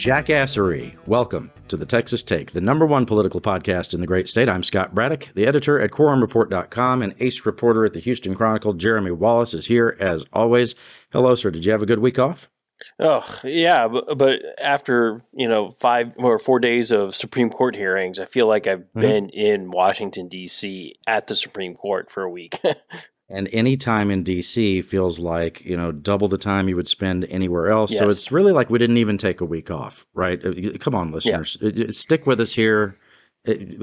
[0.00, 0.96] Jackassery.
[1.06, 4.48] Welcome to the Texas Take, the number one political podcast in the great state.
[4.48, 8.72] I'm Scott Braddock, the editor at quorumreport.com and ace reporter at the Houston Chronicle.
[8.72, 10.74] Jeremy Wallace is here as always.
[11.12, 11.52] Hello, sir.
[11.52, 12.49] Did you have a good week off?
[12.98, 18.18] Oh yeah, but, but after you know five or four days of Supreme Court hearings,
[18.18, 19.00] I feel like I've mm-hmm.
[19.00, 20.94] been in Washington D.C.
[21.06, 22.60] at the Supreme Court for a week.
[23.30, 27.24] and any time in DC feels like you know double the time you would spend
[27.30, 27.92] anywhere else.
[27.92, 28.00] Yes.
[28.00, 30.44] So it's really like we didn't even take a week off, right?
[30.44, 31.86] Uh, come on, listeners, yeah.
[31.90, 32.96] stick with us here.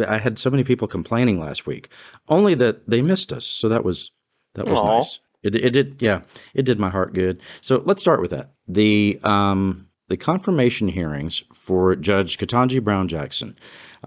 [0.07, 1.89] I had so many people complaining last week,
[2.27, 3.45] only that they missed us.
[3.45, 4.11] So that was
[4.53, 4.97] that was Aww.
[4.97, 5.19] nice.
[5.43, 6.21] It, it did, yeah,
[6.53, 7.41] it did my heart good.
[7.61, 8.51] So let's start with that.
[8.67, 13.57] The um, the confirmation hearings for Judge Ketanji Brown Jackson,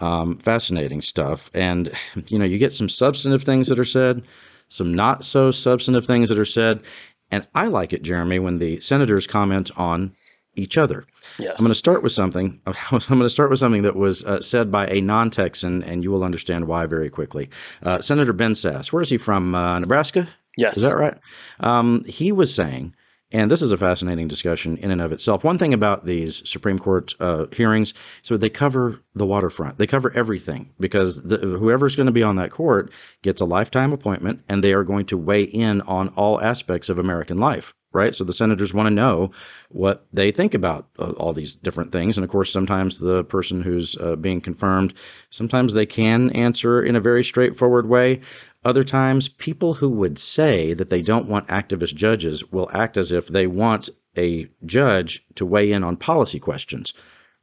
[0.00, 1.50] um, fascinating stuff.
[1.54, 1.90] And
[2.28, 4.22] you know, you get some substantive things that are said,
[4.68, 6.82] some not so substantive things that are said.
[7.30, 10.12] And I like it, Jeremy, when the senators comment on
[10.56, 11.04] each other.
[11.38, 11.54] Yes.
[11.56, 12.60] I'm going to start with something.
[12.66, 16.10] I'm going to start with something that was uh, said by a non-Texan, and you
[16.10, 17.50] will understand why very quickly.
[17.82, 18.92] Uh, Senator Ben Sasse.
[18.92, 19.54] Where is he from?
[19.54, 20.28] Uh, Nebraska.
[20.56, 20.76] Yes.
[20.76, 21.16] Is that right?
[21.60, 22.94] Um, he was saying
[23.32, 25.44] and this is a fascinating discussion in and of itself.
[25.44, 29.78] One thing about these Supreme Court uh, hearings, so they cover the waterfront.
[29.78, 32.92] They cover everything because the, whoever's going to be on that court
[33.22, 36.98] gets a lifetime appointment, and they are going to weigh in on all aspects of
[36.98, 37.74] American life.
[37.92, 38.14] Right.
[38.14, 39.32] So the senators want to know
[39.70, 42.16] what they think about uh, all these different things.
[42.16, 44.94] And of course, sometimes the person who's uh, being confirmed,
[45.30, 48.20] sometimes they can answer in a very straightforward way.
[48.64, 53.10] Other times, people who would say that they don't want activist judges will act as
[53.10, 56.92] if they want a judge to weigh in on policy questions,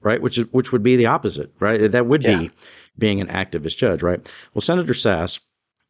[0.02, 0.22] right?
[0.22, 1.91] Which is, which would be the opposite, right?
[1.91, 2.40] That would yeah.
[2.40, 2.52] be
[2.97, 4.31] being an activist judge, right?
[4.53, 5.40] Well, Senator Sasse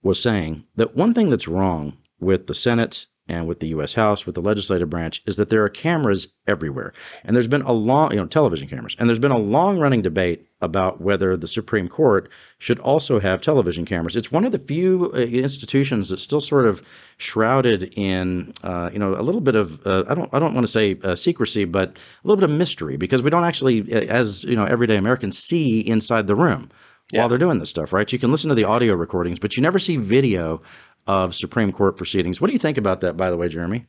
[0.02, 3.94] was saying that one thing that's wrong with the Senate and with the U.S.
[3.94, 6.94] House, with the legislative branch, is that there are cameras everywhere.
[7.24, 10.02] And there's been a long, you know, television cameras, and there's been a long running
[10.02, 14.16] debate about whether the Supreme Court should also have television cameras.
[14.16, 16.82] It's one of the few uh, institutions that's still sort of
[17.18, 20.66] shrouded in, uh, you know, a little bit of, uh, I don't, I don't want
[20.66, 24.06] to say uh, secrecy, but a little bit of mystery because we don't actually, uh,
[24.08, 26.70] as, you know, everyday Americans see inside the room.
[27.14, 27.22] Yeah.
[27.22, 28.12] while they're doing this stuff, right?
[28.12, 30.62] You can listen to the audio recordings, but you never see video
[31.08, 32.42] of Supreme Court proceedings.
[32.42, 33.86] What do you think about that, by the way, Jeremy?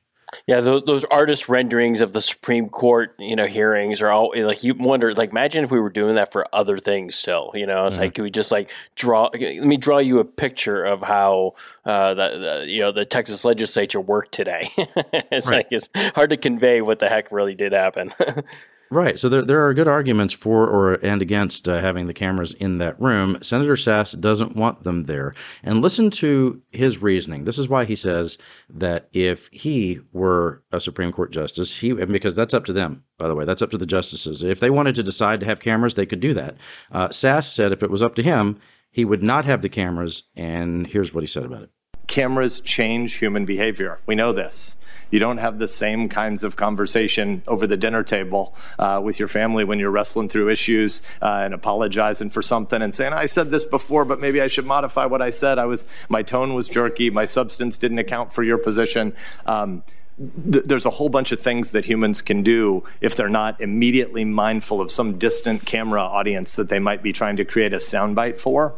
[0.46, 4.62] Yeah, those those artist renderings of the Supreme Court, you know, hearings are all like
[4.62, 5.14] you wonder.
[5.14, 7.50] Like, imagine if we were doing that for other things still.
[7.54, 8.02] You know, it's mm-hmm.
[8.02, 9.30] like could we just like draw?
[9.32, 13.44] Let me draw you a picture of how uh, the, the you know the Texas
[13.44, 14.70] legislature worked today.
[14.76, 15.56] it's right.
[15.58, 18.12] like it's hard to convey what the heck really did happen.
[18.90, 19.18] Right.
[19.18, 22.78] So there, there are good arguments for or and against uh, having the cameras in
[22.78, 23.36] that room.
[23.42, 25.34] Senator Sasse doesn't want them there.
[25.62, 27.44] And listen to his reasoning.
[27.44, 28.38] This is why he says
[28.70, 33.28] that if he were a Supreme Court justice, he because that's up to them, by
[33.28, 34.42] the way, that's up to the justices.
[34.42, 36.56] If they wanted to decide to have cameras, they could do that.
[36.90, 38.58] Uh, Sasse said if it was up to him,
[38.90, 40.24] he would not have the cameras.
[40.34, 41.70] And here's what he said about it.
[42.06, 44.00] Cameras change human behavior.
[44.06, 44.76] We know this.
[45.10, 49.28] You don't have the same kinds of conversation over the dinner table uh, with your
[49.28, 53.50] family when you're wrestling through issues uh, and apologizing for something and saying, "I said
[53.50, 55.58] this before, but maybe I should modify what I said.
[55.58, 57.10] I was my tone was jerky.
[57.10, 59.14] My substance didn't account for your position."
[59.46, 59.82] Um,
[60.18, 64.80] there's a whole bunch of things that humans can do if they're not immediately mindful
[64.80, 68.74] of some distant camera audience that they might be trying to create a soundbite for.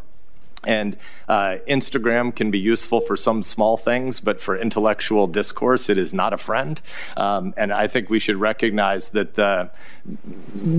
[0.67, 0.97] And
[1.29, 6.13] uh, Instagram can be useful for some small things, but for intellectual discourse, it is
[6.13, 6.81] not a friend.
[7.17, 9.71] Um, and I think we should recognize that the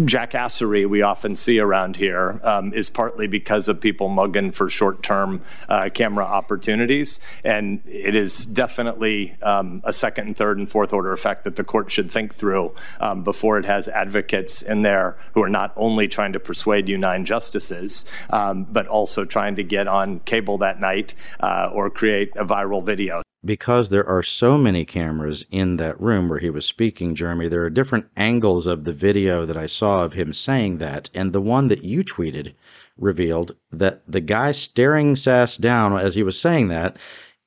[0.05, 5.01] jackassery we often see around here um, is partly because of people mugging for short
[5.01, 7.19] term uh, camera opportunities.
[7.43, 11.63] And it is definitely um, a second and third and fourth order effect that the
[11.63, 16.07] court should think through um, before it has advocates in there who are not only
[16.07, 20.79] trying to persuade you nine justices, um, but also trying to get on cable that
[20.79, 23.21] night uh, or create a viral video.
[23.43, 27.63] Because there are so many cameras in that room where he was speaking, Jeremy, there
[27.63, 31.09] are different angles of the video that I saw of him saying that.
[31.15, 32.53] And the one that you tweeted
[32.97, 36.97] revealed that the guy staring Sasse down as he was saying that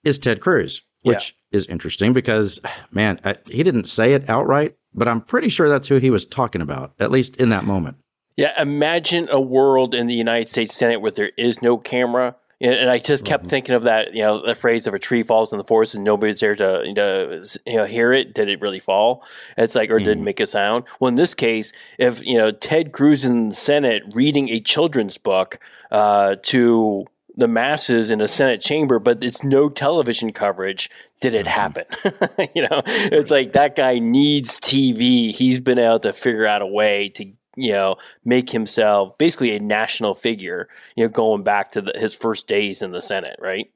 [0.02, 1.58] is Ted Cruz, which yeah.
[1.58, 2.58] is interesting because,
[2.90, 6.24] man, I, he didn't say it outright, but I'm pretty sure that's who he was
[6.24, 7.98] talking about, at least in that moment.
[8.36, 12.34] Yeah, imagine a world in the United States Senate where there is no camera.
[12.60, 13.50] And I just kept mm-hmm.
[13.50, 16.04] thinking of that, you know, the phrase of a tree falls in the forest and
[16.04, 18.32] nobody's there to, to you know, hear it.
[18.32, 19.22] Did it really fall?
[19.58, 20.04] It's like, or mm.
[20.04, 20.24] did it mm-hmm.
[20.24, 20.84] make a sound?
[20.98, 25.18] Well, in this case, if, you know, Ted Cruz in the Senate reading a children's
[25.18, 25.58] book
[25.90, 27.06] uh, to
[27.36, 30.88] the masses in a Senate chamber, but it's no television coverage.
[31.20, 31.48] Did it mm-hmm.
[31.48, 32.48] happen?
[32.54, 35.34] you know, it's like that guy needs TV.
[35.34, 39.60] He's been able to figure out a way to, you know, make himself basically a
[39.60, 43.70] national figure, you know, going back to the, his first days in the Senate, right?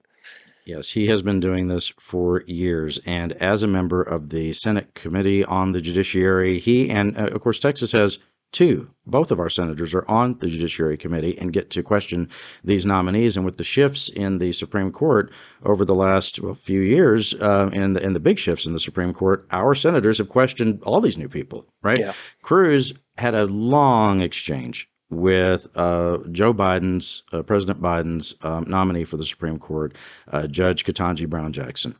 [0.64, 3.00] Yes, he has been doing this for years.
[3.06, 7.40] And as a member of the Senate Committee on the Judiciary, he and, uh, of
[7.40, 8.18] course, Texas has
[8.50, 12.30] Two, both of our senators are on the Judiciary Committee and get to question
[12.64, 13.36] these nominees.
[13.36, 15.30] And with the shifts in the Supreme Court
[15.64, 18.80] over the last well, few years, uh, and, the, and the big shifts in the
[18.80, 21.98] Supreme Court, our senators have questioned all these new people, right?
[21.98, 22.14] Yeah.
[22.40, 29.18] Cruz had a long exchange with uh, Joe Biden's, uh, President Biden's um, nominee for
[29.18, 29.94] the Supreme Court,
[30.32, 31.94] uh, Judge Ketanji Brown Jackson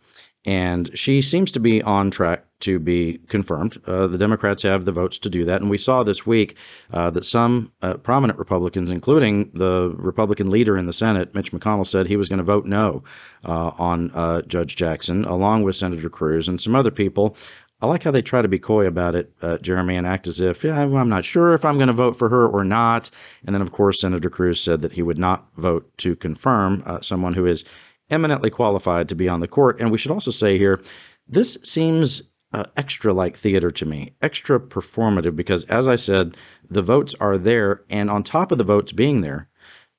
[0.45, 3.81] and she seems to be on track to be confirmed.
[3.87, 6.57] Uh, the Democrats have the votes to do that, and we saw this week
[6.93, 11.87] uh, that some uh, prominent Republicans, including the Republican leader in the Senate, Mitch McConnell,
[11.87, 13.03] said he was going to vote no
[13.45, 17.37] uh, on uh, Judge Jackson, along with Senator Cruz and some other people.
[17.81, 20.41] I like how they try to be coy about it, uh, Jeremy, and act as
[20.41, 23.09] if, yeah, I'm not sure if I'm going to vote for her or not.
[23.47, 27.35] And then, of course, Senator Cruz said that he would not vote to confirm someone
[27.35, 27.63] who is
[28.11, 29.81] eminently qualified to be on the court.
[29.81, 30.81] And we should also say here,
[31.27, 32.23] this seems
[32.53, 36.37] uh, extra like theater to me, extra performative, because as I said,
[36.71, 37.83] the votes are there.
[37.91, 39.49] And on top of the votes being there,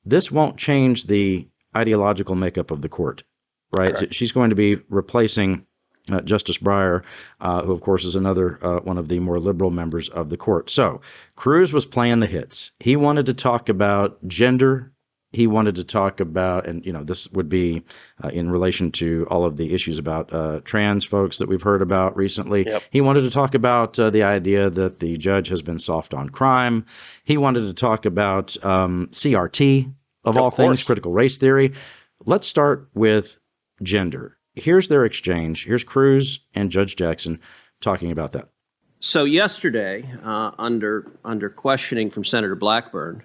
[0.05, 3.23] this won't change the ideological makeup of the court,
[3.71, 3.93] right?
[3.93, 4.15] Correct.
[4.15, 5.65] She's going to be replacing.
[6.11, 7.03] Uh, Justice Breyer,
[7.39, 10.37] uh, who of course is another uh, one of the more liberal members of the
[10.37, 10.71] court.
[10.71, 11.01] So
[11.35, 12.71] Cruz was playing the hits.
[12.79, 14.91] He wanted to talk about gender
[15.31, 17.83] he wanted to talk about, and you know, this would be
[18.23, 21.81] uh, in relation to all of the issues about uh, trans folks that we've heard
[21.81, 22.65] about recently.
[22.65, 22.83] Yep.
[22.89, 26.29] He wanted to talk about uh, the idea that the judge has been soft on
[26.29, 26.85] crime.
[27.23, 29.85] He wanted to talk about um, CRT,
[30.23, 30.57] of, of all course.
[30.57, 31.73] things, critical race theory.
[32.25, 33.37] Let's start with
[33.83, 34.37] gender.
[34.55, 35.65] Here's their exchange.
[35.65, 37.39] Here's Cruz and Judge Jackson
[37.81, 38.49] talking about that.
[38.99, 43.23] So yesterday, uh, under under questioning from Senator Blackburn,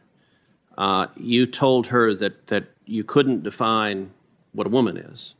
[0.76, 4.10] uh, you told her that, that you couldn't define
[4.52, 5.34] what a woman is,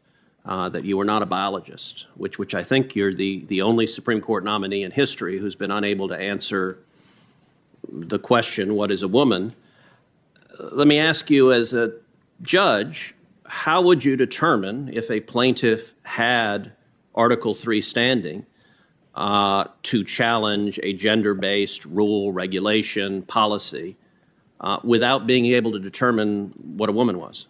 [0.44, 3.86] uh, that you were not a biologist, which, which I think you're the, the only
[3.86, 6.78] Supreme Court nominee in history who's been unable to answer
[7.90, 9.54] the question, what is a woman?
[10.58, 11.92] Uh, let me ask you, as a
[12.42, 13.14] judge,
[13.46, 16.72] how would you determine if a plaintiff had
[17.14, 18.46] Article 3 standing
[19.14, 23.96] uh, to challenge a gender based rule, regulation, policy?
[24.60, 27.46] Uh, without being able to determine what a woman was?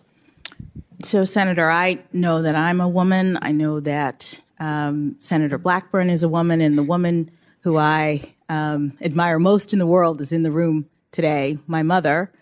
[1.02, 3.38] So, Senator, I know that I'm a woman.
[3.42, 7.30] I know that um, Senator Blackburn is a woman, and the woman
[7.60, 12.32] who I um, admire most in the world is in the room today, my mother.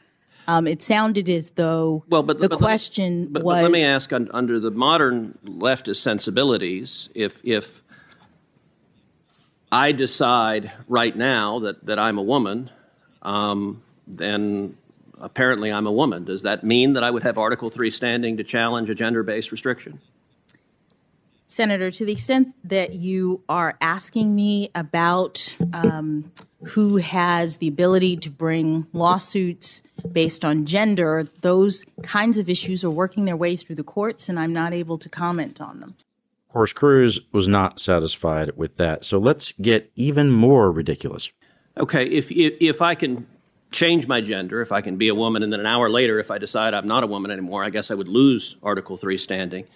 [0.49, 3.57] Um, it sounded as though well, but, the but question but, was.
[3.57, 7.83] But let me ask: under the modern leftist sensibilities, if if
[9.71, 12.71] I decide right now that that I'm a woman,
[13.23, 13.83] um,
[14.17, 14.77] then
[15.21, 16.25] apparently I'm a woman.
[16.25, 19.53] Does that mean that I would have Article 3 standing to challenge a gender based
[19.53, 20.01] restriction?
[21.47, 26.33] Senator, to the extent that you are asking me about um,
[26.65, 32.91] who has the ability to bring lawsuits based on gender, those kinds of issues are
[32.91, 35.95] working their way through the courts, and I'm not able to comment on them.
[36.49, 39.05] Of course, Cruz was not satisfied with that.
[39.05, 41.31] So let's get even more ridiculous.
[41.77, 43.27] Okay, if, if, if I can
[43.73, 46.31] change my gender if I can be a woman, and then an hour later, if
[46.31, 49.67] I decide I'm not a woman anymore, I guess I would lose Article 3 standing.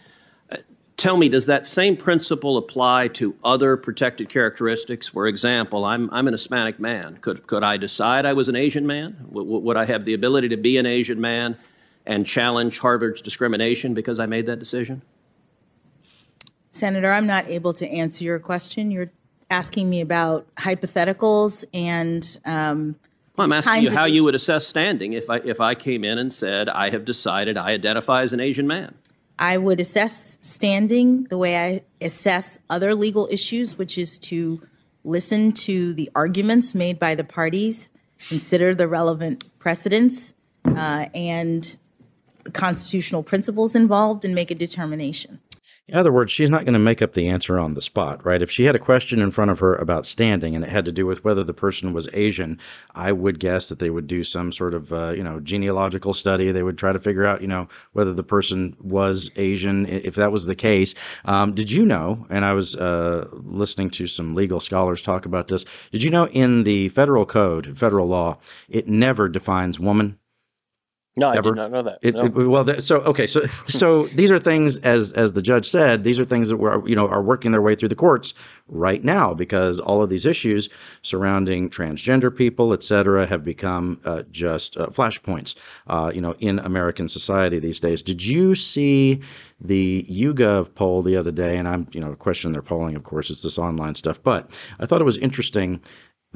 [0.50, 0.58] Uh,
[0.96, 5.08] tell me, does that same principle apply to other protected characteristics?
[5.08, 7.16] For example, I'm, I'm an Hispanic man.
[7.20, 9.16] Could, could I decide I was an Asian man?
[9.28, 11.56] W- would I have the ability to be an Asian man
[12.04, 15.02] and challenge Harvard's discrimination because I made that decision?
[16.70, 18.90] Senator, I'm not able to answer your question.
[18.90, 19.10] You're
[19.50, 22.96] asking me about hypotheticals and um,
[23.36, 26.18] well, I'm asking you how you would assess standing if I if I came in
[26.18, 28.96] and said I have decided I identify as an Asian man.
[29.38, 34.62] I would assess standing the way I assess other legal issues, which is to
[35.04, 37.90] listen to the arguments made by the parties,
[38.28, 41.76] consider the relevant precedents, uh, and
[42.44, 45.40] the constitutional principles involved, and make a determination.
[45.88, 48.42] In other words, she's not going to make up the answer on the spot, right?
[48.42, 50.92] If she had a question in front of her about standing and it had to
[50.92, 52.58] do with whether the person was Asian,
[52.96, 56.50] I would guess that they would do some sort of, uh, you know, genealogical study.
[56.50, 60.32] They would try to figure out, you know, whether the person was Asian, if that
[60.32, 60.92] was the case.
[61.24, 65.46] Um, did you know, and I was uh, listening to some legal scholars talk about
[65.46, 68.38] this, did you know in the federal code, federal law,
[68.68, 70.18] it never defines woman?
[71.18, 71.98] No, I did not know that.
[72.02, 72.24] It, No.
[72.26, 76.04] it- well, th- so okay, so so these are things as as the judge said,
[76.04, 78.34] these are things that were you know are working their way through the courts
[78.68, 80.68] right now because all of these issues
[81.02, 85.54] surrounding transgender people, et cetera, have become uh, just uh, flashpoints,
[85.86, 88.02] uh, you know, in American society these days.
[88.02, 89.20] Did you see
[89.58, 91.56] the YouGov poll the other day?
[91.56, 94.84] And I'm you know questioning their polling, of course, it's this online stuff, but I
[94.86, 95.80] thought it was interesting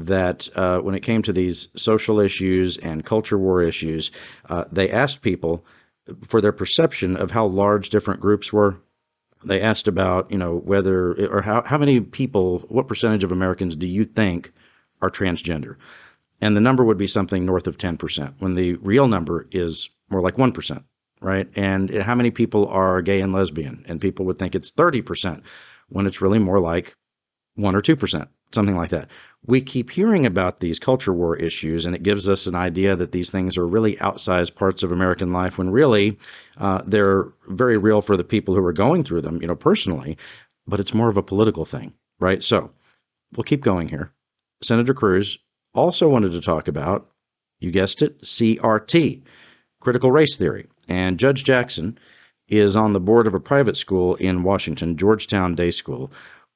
[0.07, 4.11] that uh, when it came to these social issues and culture war issues,
[4.49, 5.65] uh, they asked people
[6.25, 8.77] for their perception of how large different groups were.
[9.45, 13.77] They asked about, you know, whether or how, how many people, what percentage of Americans
[13.77, 14.53] do you think
[15.01, 15.77] are transgender?
[16.41, 20.21] And the number would be something north of 10%, when the real number is more
[20.21, 20.85] like 1%,
[21.21, 21.49] right?
[21.55, 23.85] And how many people are gay and lesbian?
[23.89, 25.43] And people would think it's 30%,
[25.89, 26.95] when it's really more like
[27.57, 29.09] 1 or 2%, something like that.
[29.47, 33.13] We keep hearing about these culture war issues, and it gives us an idea that
[33.13, 36.19] these things are really outsized parts of American life when really
[36.59, 40.19] uh, they're very real for the people who are going through them, you know, personally,
[40.67, 42.43] but it's more of a political thing, right?
[42.43, 42.71] So
[43.35, 44.13] we'll keep going here.
[44.63, 45.39] Senator Cruz
[45.75, 47.09] also wanted to talk about,
[47.61, 49.23] you guessed it, CRT,
[49.81, 50.67] critical race theory.
[50.89, 51.99] And Judge Jackson
[52.49, 56.13] is on the board of a private school in Washington, Georgetown Day School,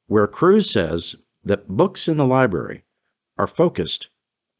[0.08, 2.84] where Cruz says that books in the library
[3.38, 4.08] are focused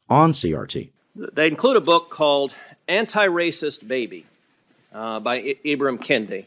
[0.09, 0.91] on CRT.
[1.15, 2.53] They include a book called
[2.87, 4.25] Anti Racist Baby
[4.93, 6.45] uh, by I- Ibram Kendi.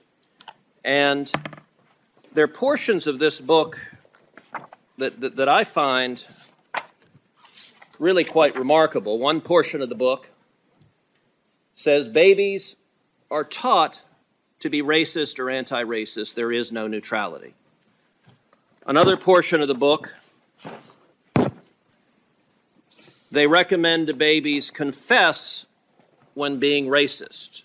[0.84, 1.30] And
[2.32, 3.78] there are portions of this book
[4.98, 6.24] that, that, that I find
[7.98, 9.18] really quite remarkable.
[9.18, 10.30] One portion of the book
[11.74, 12.76] says babies
[13.30, 14.02] are taught
[14.60, 17.54] to be racist or anti racist, there is no neutrality.
[18.86, 20.14] Another portion of the book
[23.30, 25.66] they recommend to babies confess
[26.34, 27.62] when being racist.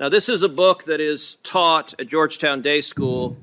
[0.00, 3.36] Now, this is a book that is taught at Georgetown Day School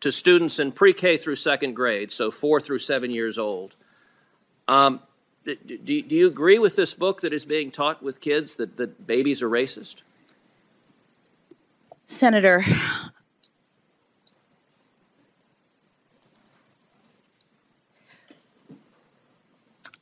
[0.00, 3.74] to students in pre K through second grade, so four through seven years old.
[4.68, 5.00] Um,
[5.44, 9.06] do, do you agree with this book that is being taught with kids that, that
[9.06, 9.96] babies are racist?
[12.04, 12.64] Senator,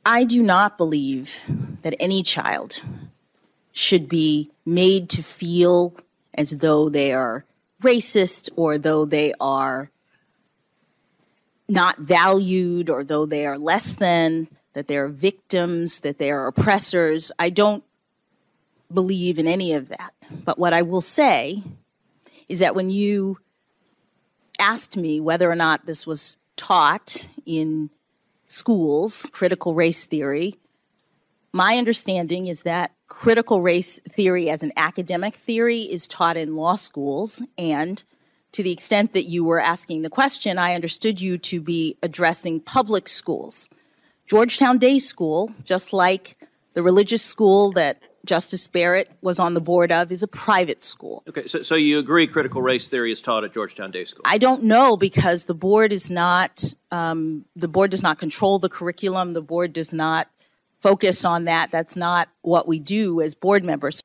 [0.05, 1.41] I do not believe
[1.81, 2.81] that any child
[3.71, 5.95] should be made to feel
[6.35, 7.43] as though they are
[7.81, 9.89] racist or though they are
[11.67, 16.47] not valued or though they are less than, that they are victims, that they are
[16.47, 17.31] oppressors.
[17.39, 17.83] I don't
[18.93, 20.13] believe in any of that.
[20.43, 21.63] But what I will say
[22.47, 23.39] is that when you
[24.59, 27.89] asked me whether or not this was taught in
[28.47, 30.55] schools, critical race theory,
[31.51, 36.75] my understanding is that critical race theory as an academic theory is taught in law
[36.75, 37.41] schools.
[37.57, 38.03] And
[38.51, 42.59] to the extent that you were asking the question, I understood you to be addressing
[42.59, 43.69] public schools.
[44.27, 46.37] Georgetown Day School, just like
[46.73, 51.23] the religious school that Justice Barrett was on the board of, is a private school.
[51.29, 54.23] Okay, so, so you agree critical race theory is taught at Georgetown Day School?
[54.25, 58.69] I don't know because the board is not, um, the board does not control the
[58.69, 59.33] curriculum.
[59.33, 60.27] The board does not
[60.79, 61.71] focus on that.
[61.71, 64.01] That's not what we do as board members.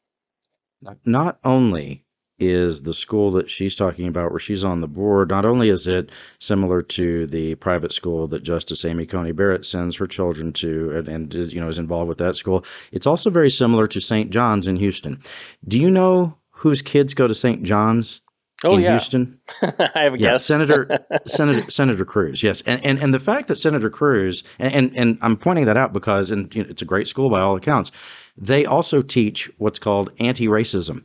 [1.04, 2.04] not only
[2.40, 5.86] is the school that she's talking about where she's on the board not only is
[5.86, 10.90] it similar to the private school that justice amy coney barrett sends her children to
[10.92, 14.00] and, and is, you know is involved with that school it's also very similar to
[14.00, 15.20] st john's in houston
[15.68, 18.20] do you know whose kids go to st john's
[18.62, 18.90] Oh, in yeah.
[18.90, 20.44] houston I have a yeah, guess.
[20.44, 20.86] Senator
[21.26, 22.42] Senator Senator Cruz.
[22.42, 25.78] Yes, and, and and the fact that Senator Cruz and and, and I'm pointing that
[25.78, 27.90] out because and you know, it's a great school by all accounts.
[28.36, 31.02] They also teach what's called anti-racism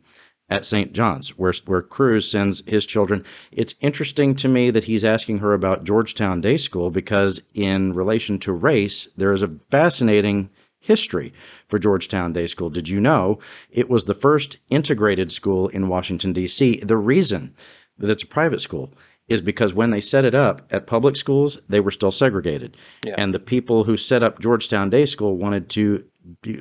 [0.50, 0.94] at St.
[0.94, 3.24] John's, where where Cruz sends his children.
[3.52, 8.38] It's interesting to me that he's asking her about Georgetown Day School because in relation
[8.40, 10.50] to race, there is a fascinating
[10.80, 11.34] history
[11.68, 12.70] for Georgetown Day School.
[12.70, 13.40] Did you know
[13.72, 16.78] it was the first integrated school in Washington, D.C.?
[16.78, 17.56] The reason
[17.98, 18.94] that it's a private school
[19.28, 22.78] is because when they set it up at public schools, they were still segregated.
[23.04, 23.16] Yeah.
[23.18, 26.06] And the people who set up Georgetown Day School wanted to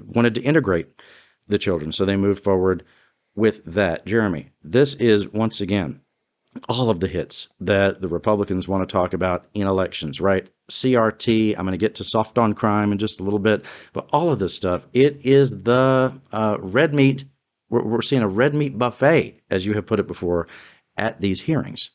[0.07, 0.89] wanted to integrate
[1.49, 1.93] the children.
[1.93, 2.85] So they moved forward
[3.35, 4.07] with that.
[4.07, 6.01] Jeremy, this is once again
[6.69, 10.49] all of the hits that the Republicans want to talk about in elections, right?
[10.71, 14.09] CRT, I'm going to get to soft on crime in just a little bit, but
[14.13, 17.25] all of this stuff, it is the uh, red meat.
[17.71, 20.47] We're, we're seeing a red meat buffet, as you have put it before,
[20.97, 21.91] at these hearings.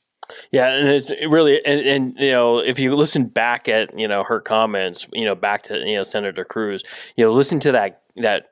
[0.51, 4.07] Yeah, and it's it really, and, and you know, if you listen back at you
[4.07, 6.83] know her comments, you know, back to you know Senator Cruz,
[7.15, 8.51] you know, listen to that that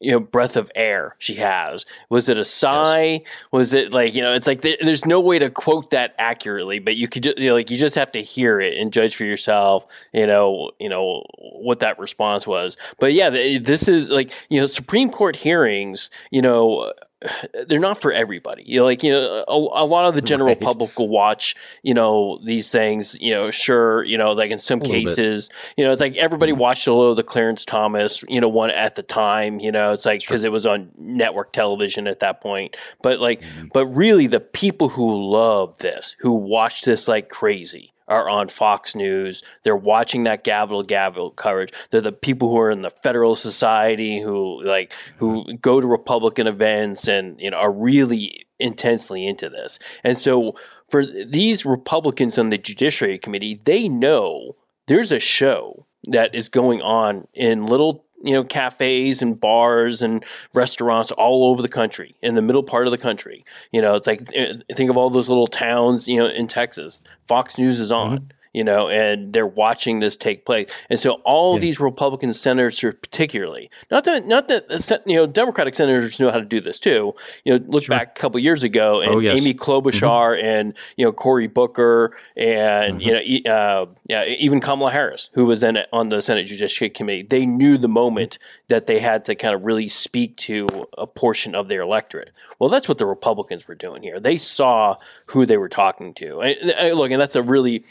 [0.00, 1.84] you know breath of air she has.
[2.08, 3.04] Was it a sigh?
[3.04, 3.22] Yes.
[3.52, 6.96] was it like you know it's like there's no way to quote that accurately but
[6.96, 9.24] you could just you know, like you just have to hear it and judge for
[9.24, 12.76] yourself you know you know what that response was.
[12.98, 16.92] But yeah this is like you know supreme court hearings you know
[17.68, 18.62] they're not for everybody.
[18.66, 20.60] You know, like you know, a, a lot of the general right.
[20.60, 23.18] public will watch, you know, these things.
[23.20, 26.60] You know, sure, you know, like in some cases, you know, it's like everybody mm-hmm.
[26.60, 29.58] watched a little of the Clarence Thomas, you know, one at the time.
[29.60, 30.46] You know, it's like because sure.
[30.46, 32.76] it was on network television at that point.
[33.02, 33.68] But like, mm-hmm.
[33.72, 38.94] but really, the people who love this, who watch this like crazy, are on Fox
[38.94, 39.42] News.
[39.62, 41.72] They're watching that gavel gavel coverage.
[41.90, 45.56] They're the people who are in the Federalist Society who like who mm-hmm.
[45.56, 49.78] go to Republican events and you know are really intensely into this.
[50.04, 50.56] And so
[50.90, 56.80] for these Republicans on the Judiciary Committee, they know there's a show that is going
[56.82, 62.34] on in little you know cafes and bars and restaurants all over the country in
[62.34, 63.44] the middle part of the country.
[63.72, 67.02] You know it's like eh, think of all those little towns you know in texas.
[67.26, 68.18] Fox news is on.
[68.18, 70.68] Mm-hmm you know, and they're watching this take place.
[70.90, 71.60] And so all yeah.
[71.60, 76.44] these Republican senators, particularly, not that not that you know, Democratic senators know how to
[76.44, 77.14] do this too.
[77.44, 77.96] You know, look sure.
[77.96, 79.40] back a couple years ago, and oh, yes.
[79.40, 80.44] Amy Klobuchar mm-hmm.
[80.44, 83.28] and you know Cory Booker and mm-hmm.
[83.28, 87.22] you know uh, yeah, even Kamala Harris, who was then on the Senate Judiciary Committee,
[87.22, 91.54] they knew the moment that they had to kind of really speak to a portion
[91.54, 92.32] of their electorate.
[92.58, 94.18] Well, that's what the Republicans were doing here.
[94.18, 94.96] They saw
[95.26, 96.40] who they were talking to.
[96.40, 97.84] And, and look, and that's a really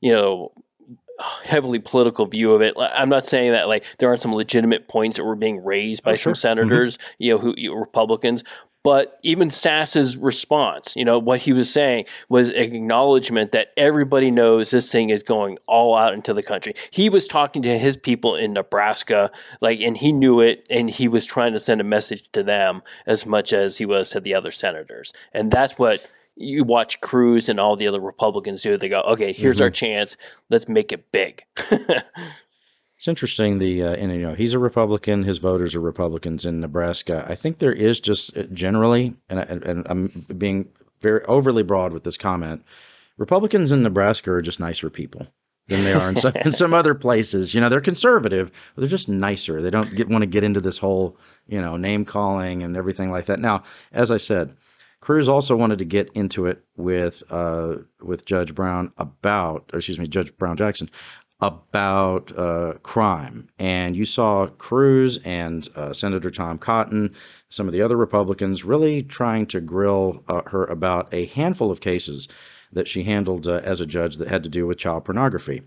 [0.00, 0.52] you know
[1.44, 2.74] heavily political view of it.
[2.78, 6.12] I'm not saying that like there aren't some legitimate points that were being raised by
[6.12, 6.34] oh, sure.
[6.34, 7.14] some senators, mm-hmm.
[7.18, 8.44] you know, who you know, Republicans.
[8.82, 14.30] But even Sasse's response, you know, what he was saying was an acknowledgement that everybody
[14.30, 16.72] knows this thing is going all out into the country.
[16.92, 21.08] He was talking to his people in Nebraska, like, and he knew it, and he
[21.08, 24.34] was trying to send a message to them as much as he was to the
[24.34, 25.12] other senators.
[25.32, 26.06] And that's what
[26.36, 28.76] you watch Cruz and all the other Republicans do.
[28.76, 29.64] They go, okay, here's mm-hmm.
[29.64, 30.16] our chance.
[30.50, 31.42] Let's make it big.
[31.56, 33.58] it's interesting.
[33.58, 35.22] The uh, and you know he's a Republican.
[35.22, 37.26] His voters are Republicans in Nebraska.
[37.28, 40.68] I think there is just uh, generally, and, and, and I'm being
[41.00, 42.64] very overly broad with this comment.
[43.16, 45.26] Republicans in Nebraska are just nicer people
[45.68, 47.54] than they are in some, in some other places.
[47.54, 49.62] You know, they're conservative, but they're just nicer.
[49.62, 51.16] They don't get, want to get into this whole,
[51.48, 53.40] you know, name calling and everything like that.
[53.40, 54.54] Now, as I said,
[55.06, 60.08] Cruz also wanted to get into it with uh, with Judge Brown about, excuse me,
[60.08, 60.90] Judge Brown Jackson
[61.40, 63.48] about uh, crime.
[63.60, 67.14] And you saw Cruz and uh, Senator Tom Cotton,
[67.50, 71.78] some of the other Republicans, really trying to grill uh, her about a handful of
[71.78, 72.26] cases
[72.72, 75.62] that she handled uh, as a judge that had to do with child pornography.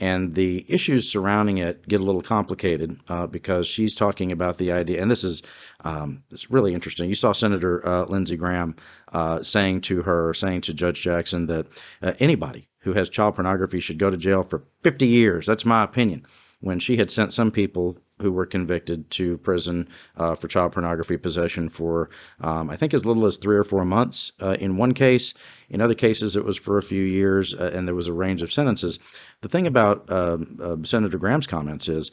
[0.00, 4.72] And the issues surrounding it get a little complicated uh, because she's talking about the
[4.72, 5.42] idea, and this is
[5.84, 7.08] um, it's really interesting.
[7.08, 8.74] You saw Senator uh, Lindsey Graham
[9.12, 11.66] uh, saying to her, saying to Judge Jackson that
[12.02, 15.46] uh, anybody who has child pornography should go to jail for 50 years.
[15.46, 16.26] That's my opinion.
[16.60, 21.18] When she had sent some people who were convicted to prison uh, for child pornography
[21.18, 22.08] possession for,
[22.40, 25.34] um, I think, as little as three or four months uh, in one case.
[25.68, 28.40] In other cases, it was for a few years, uh, and there was a range
[28.40, 28.98] of sentences.
[29.42, 32.10] The thing about um, uh, Senator Graham's comments is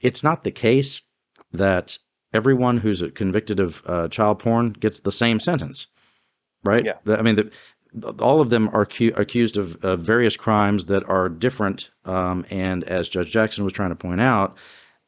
[0.00, 1.02] it's not the case
[1.52, 1.98] that
[2.32, 5.86] everyone who's convicted of uh, child porn gets the same sentence,
[6.64, 6.86] right?
[6.86, 6.94] Yeah.
[7.06, 7.50] I mean, the,
[8.18, 11.90] all of them are cu- accused of, of, various crimes that are different.
[12.04, 14.56] Um, and as Judge Jackson was trying to point out,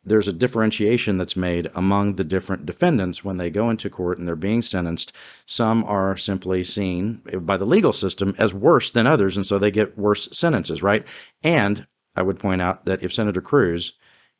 [0.04, 4.26] there's a differentiation that's made among the different defendants when they go into court and
[4.26, 5.12] they're being sentenced.
[5.46, 9.70] Some are simply seen by the legal system as worse than others, and so they
[9.70, 11.06] get worse sentences, right?
[11.42, 13.92] And I would point out that if Senator Cruz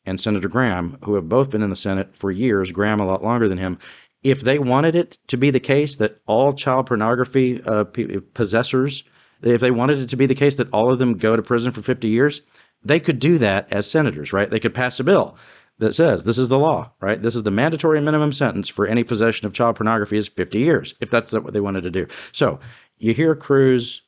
[0.05, 3.23] and Senator Graham, who have both been in the Senate for years, Graham a lot
[3.23, 3.77] longer than him,
[4.23, 7.85] if they wanted it to be the case that all child pornography uh,
[8.33, 9.03] possessors,
[9.41, 11.71] if they wanted it to be the case that all of them go to prison
[11.71, 12.41] for 50 years,
[12.83, 14.49] they could do that as senators, right?
[14.49, 15.37] They could pass a bill
[15.79, 17.21] that says this is the law, right?
[17.21, 20.93] This is the mandatory minimum sentence for any possession of child pornography is 50 years,
[20.99, 22.07] if that's what they wanted to do.
[22.31, 22.59] So
[22.97, 24.01] you hear Cruz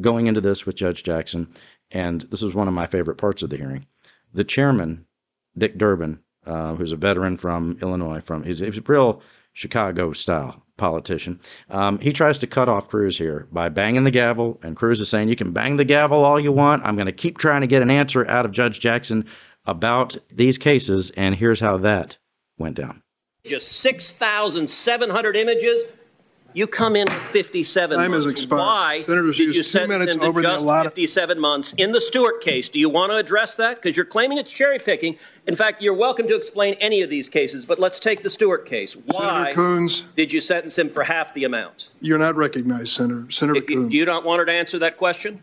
[0.00, 1.48] going into this with Judge Jackson,
[1.90, 3.86] and this is one of my favorite parts of the hearing.
[4.32, 5.06] The chairman,
[5.56, 10.62] Dick Durbin, uh, who's a veteran from Illinois, from he's, he's a real Chicago style
[10.78, 11.38] politician.
[11.68, 15.10] Um, he tries to cut off Cruz here by banging the gavel, and Cruz is
[15.10, 16.84] saying, You can bang the gavel all you want.
[16.86, 19.26] I'm going to keep trying to get an answer out of Judge Jackson
[19.66, 22.16] about these cases, and here's how that
[22.56, 23.02] went down.
[23.44, 25.84] Just 6,700 images.
[26.58, 28.24] You come in with 57 Time months.
[28.26, 28.58] has expired.
[28.58, 32.00] Why Senators did you two sentence minutes him to just allotted- 57 months in the
[32.00, 32.68] Stewart case?
[32.68, 33.80] Do you want to address that?
[33.80, 35.18] Because you're claiming it's cherry picking.
[35.46, 38.66] In fact, you're welcome to explain any of these cases, but let's take the Stewart
[38.66, 38.94] case.
[38.94, 41.90] Why Coons, did you sentence him for half the amount?
[42.00, 43.30] you're not recognized, Senator.
[43.30, 45.42] Senator If you, Coons, do you not want her to answer that question?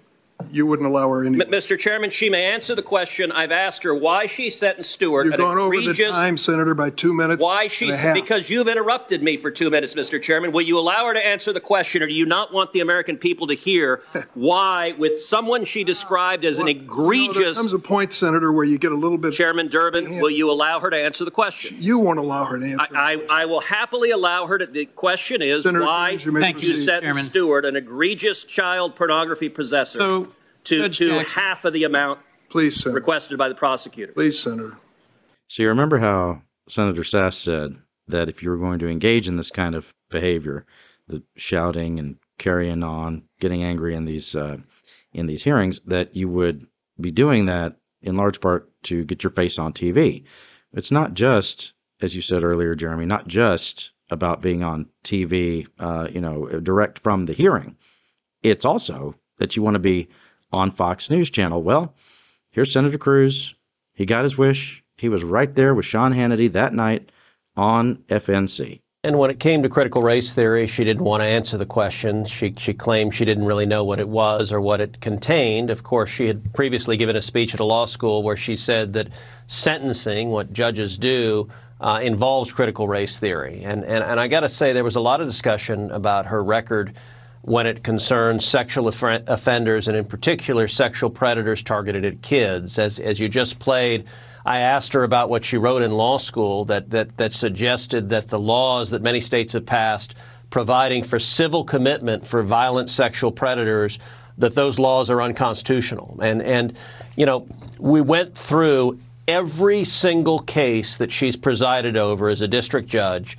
[0.52, 1.42] You wouldn't allow her any.
[1.42, 1.78] M- Mr.
[1.78, 3.32] Chairman, she may answer the question.
[3.32, 5.26] I've asked her why she sentenced Stewart.
[5.26, 7.42] You've an gone over egregious, the time, Senator, by two minutes.
[7.42, 8.14] Why and she a half.
[8.14, 10.22] because you've interrupted me for two minutes, Mr.
[10.22, 10.52] Chairman.
[10.52, 13.18] Will you allow her to answer the question, or do you not want the American
[13.18, 14.02] people to hear
[14.34, 18.12] why, with someone she described as an Well, you know, egregious there comes a point,
[18.14, 19.34] Senator, where you get a little bit.
[19.34, 21.78] Chairman Durbin, will you allow her to answer the question?
[21.80, 22.88] You won't allow her to answer.
[22.96, 24.66] I, I, I will happily allow her to.
[24.66, 26.86] The question is Senator why Cruz, you may did you proceed.
[27.02, 27.26] Chairman.
[27.26, 30.25] Stewart, an egregious child pornography possessor, So,
[30.66, 32.96] to, Judge to Jackson- half of the amount Please, Senator.
[33.00, 34.14] requested by the prosecutor?
[34.14, 34.78] Please, Senator.
[35.48, 37.76] So you remember how Senator Sasse said
[38.08, 40.66] that if you were going to engage in this kind of behavior,
[41.08, 44.58] the shouting and carrying on, getting angry in these uh,
[45.14, 46.66] in these hearings, that you would
[47.00, 50.24] be doing that in large part to get your face on TV.
[50.74, 56.08] It's not just, as you said earlier, Jeremy, not just about being on TV, uh,
[56.12, 57.76] you know, direct from the hearing.
[58.44, 60.10] It's also that you want to be
[60.52, 61.62] on Fox News Channel.
[61.62, 61.94] Well,
[62.52, 63.56] here's Senator Cruz.
[63.94, 64.84] He got his wish.
[64.98, 67.12] He was right there with Sean Hannity that night
[67.56, 68.82] on FNC.
[69.04, 72.26] And when it came to critical race theory, she didn't want to answer the question.
[72.26, 75.70] She, she claimed she didn't really know what it was or what it contained.
[75.70, 78.94] Of course, she had previously given a speech at a law school where she said
[78.94, 79.10] that
[79.46, 81.48] sentencing, what judges do,
[81.80, 83.62] uh, involves critical race theory.
[83.64, 86.44] And, and, and I got to say, there was a lot of discussion about her
[86.44, 86.96] record
[87.46, 92.80] when it concerns sexual off- offenders and, in particular, sexual predators targeted at kids.
[92.80, 94.06] As, as you just played,
[94.46, 98.30] I asked her about what she wrote in law school that, that, that suggested that
[98.30, 100.16] the laws that many states have passed
[100.50, 104.00] providing for civil commitment for violent sexual predators,
[104.40, 106.20] that those laws are unconstitutional.
[106.24, 106.76] And, and
[107.16, 112.88] you know, we went through every single case that she's presided over as a district
[112.88, 113.38] judge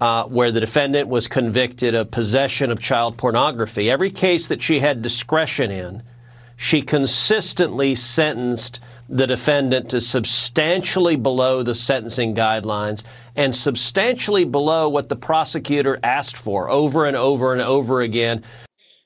[0.00, 3.90] uh, where the defendant was convicted of possession of child pornography.
[3.90, 6.02] Every case that she had discretion in,
[6.56, 13.04] she consistently sentenced the defendant to substantially below the sentencing guidelines
[13.36, 18.42] and substantially below what the prosecutor asked for over and over and over again.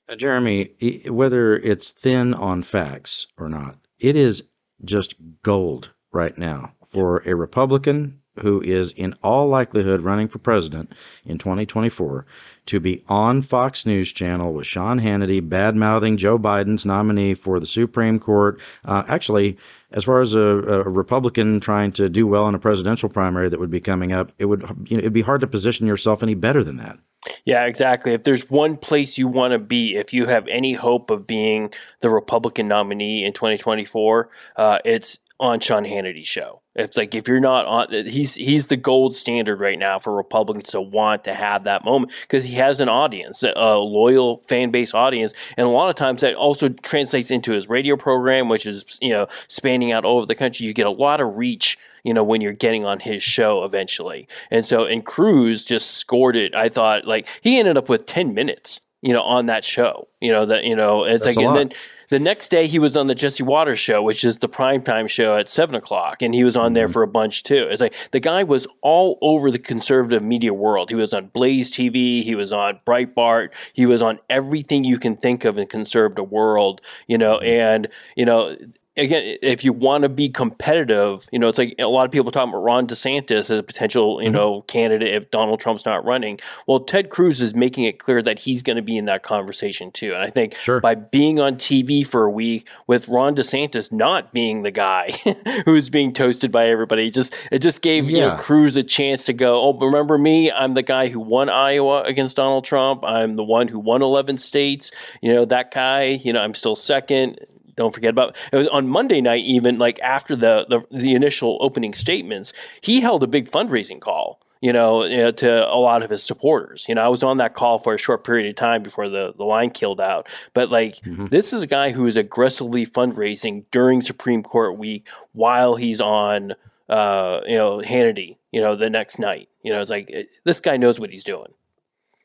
[0.08, 0.70] Uh, Jeremy,
[1.06, 4.44] whether it's thin on facts or not, it is
[4.84, 10.92] just gold right now for a Republican who is in all likelihood running for president
[11.24, 12.26] in 2024
[12.66, 17.58] to be on Fox News Channel with Sean Hannity bad mouthing Joe Biden's nominee for
[17.58, 18.60] the Supreme Court.
[18.84, 19.58] Uh, actually,
[19.90, 23.58] as far as a, a Republican trying to do well in a presidential primary that
[23.58, 26.34] would be coming up, it would you know, it'd be hard to position yourself any
[26.34, 26.98] better than that.
[27.44, 28.12] Yeah, exactly.
[28.12, 31.72] If there's one place you want to be, if you have any hope of being
[32.00, 36.60] the Republican nominee in 2024, uh, it's on Sean Hannity's show.
[36.76, 40.68] It's like if you're not on, he's he's the gold standard right now for Republicans
[40.70, 44.94] to want to have that moment because he has an audience, a loyal fan base
[44.94, 48.98] audience, and a lot of times that also translates into his radio program, which is
[49.00, 50.66] you know spanning out all over the country.
[50.66, 54.26] You get a lot of reach you know, when you're getting on his show eventually.
[54.50, 56.54] And so, and Cruz just scored it.
[56.54, 60.32] I thought like he ended up with 10 minutes, you know, on that show, you
[60.32, 61.56] know, that, you know, it's That's like, and lot.
[61.56, 61.72] then
[62.10, 65.36] the next day he was on the Jesse Watters show, which is the primetime show
[65.36, 66.22] at seven o'clock.
[66.22, 66.92] And he was on there Mm-hmm.
[66.92, 67.68] for a bunch too.
[67.70, 70.88] It's like the guy was all over the conservative media world.
[70.90, 72.22] He was on Blaze TV.
[72.22, 73.50] He was on Breitbart.
[73.72, 77.46] He was on everything you can think of in conservative world, you know, Mm-hmm.
[77.46, 78.56] and, you know,
[78.96, 82.30] again, if you want to be competitive, you know, it's like a lot of people
[82.30, 84.36] talking about Ron DeSantis as a potential, you Mm-hmm.
[84.36, 86.38] know, candidate if Donald Trump's not running.
[86.66, 89.90] Well, Ted Cruz is making it clear that he's going to be in that conversation
[89.90, 90.12] too.
[90.14, 90.80] And I think Sure.
[90.80, 95.12] by being on TV for a week with Ron DeSantis not being the guy
[95.64, 99.24] who's being toasted by everybody, it just it just gave you know Cruz a chance
[99.26, 99.60] to go.
[99.62, 100.50] Oh, remember me?
[100.52, 103.02] I'm the guy who won Iowa against Donald Trump.
[103.04, 104.90] I'm the one who won 11 states.
[105.22, 106.04] You know that guy.
[106.22, 107.38] You know I'm still second
[107.80, 111.58] don't forget about it was on Monday night, even like after the, the the initial
[111.60, 114.40] opening statements, he held a big fundraising call.
[114.62, 116.84] You know, know, to a lot of his supporters.
[116.86, 119.32] You know, I was on that call for a short period of time before the,
[119.38, 120.28] the line killed out.
[120.52, 121.28] But like, mm-hmm.
[121.28, 126.52] this is a guy who is aggressively fundraising during Supreme Court week while he's on
[126.90, 129.48] uh, you know, Hannity, you know, the next night.
[129.62, 131.50] You know, it's like it, this guy knows what he's doing.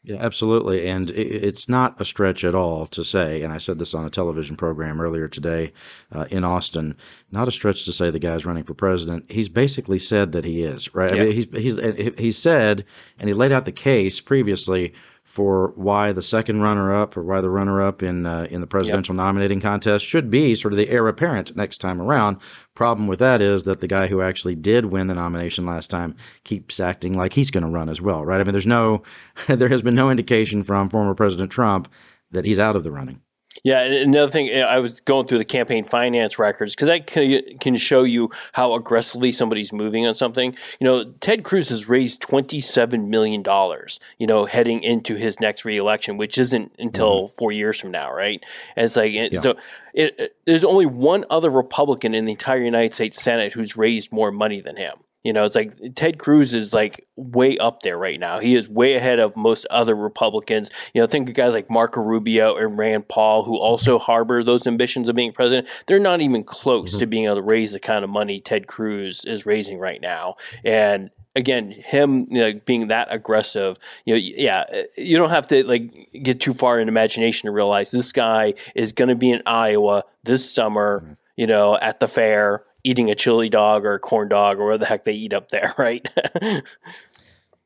[0.06, 0.88] Yeah, absolutely.
[0.88, 4.10] And it's not a stretch at all to say, and I said this on a
[4.10, 5.74] television program earlier today
[6.12, 6.96] uh, in Austin,
[7.32, 9.26] not a stretch to say the guy's running for president.
[9.32, 11.12] He's basically said that he is, right?
[11.12, 11.80] I mean, he's, he's,
[12.20, 12.86] he said,
[13.18, 14.94] and he laid out the case previously
[15.36, 19.26] for why the second runner-up or why the runner-up in uh, in the presidential yep.
[19.26, 22.38] nominating contest should be sort of the heir apparent next time around.
[22.74, 26.16] Problem with that is that the guy who actually did win the nomination last time
[26.46, 28.40] keeps acting like he's going to run as well, right?
[28.40, 29.04] I mean, there's no,
[29.48, 31.92] there has been no indication from former President Trump
[32.32, 33.20] that he's out of the running.
[33.66, 37.58] Yeah, and another thing, I was going through the campaign finance records because that can,
[37.60, 40.56] can show you how aggressively somebody's moving on something.
[40.80, 44.00] You know, Ted Cruz has raised twenty-seven million dollars.
[44.20, 47.36] You know, heading into his next reelection, which isn't until mm-hmm.
[47.38, 48.40] four years from now, right?
[48.76, 49.40] And it's like yeah.
[49.40, 49.56] so.
[49.96, 54.12] It, it, there's only one other Republican in the entire United States Senate who's raised
[54.12, 54.98] more money than him.
[55.26, 58.38] You know, it's like Ted Cruz is like way up there right now.
[58.40, 60.70] He is way ahead of most other Republicans.
[60.94, 64.68] You know, think of guys like Marco Rubio and Rand Paul, who also harbor those
[64.68, 65.68] ambitions of being president.
[65.88, 67.00] They're not even close mm-hmm.
[67.00, 70.36] to being able to raise the kind of money Ted Cruz is raising right now.
[70.64, 75.66] And again, him you know, being that aggressive, you know, yeah, you don't have to
[75.68, 79.42] like get too far in imagination to realize this guy is going to be in
[79.48, 81.00] Iowa this summer.
[81.00, 81.14] Mm-hmm.
[81.36, 84.78] You know, at the fair, eating a chili dog or a corn dog or whatever
[84.78, 86.08] the heck they eat up there, right?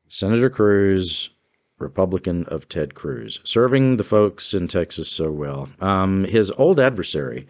[0.08, 1.30] Senator Cruz,
[1.78, 5.68] Republican of Ted Cruz, serving the folks in Texas so well.
[5.80, 7.46] Um, his old adversary,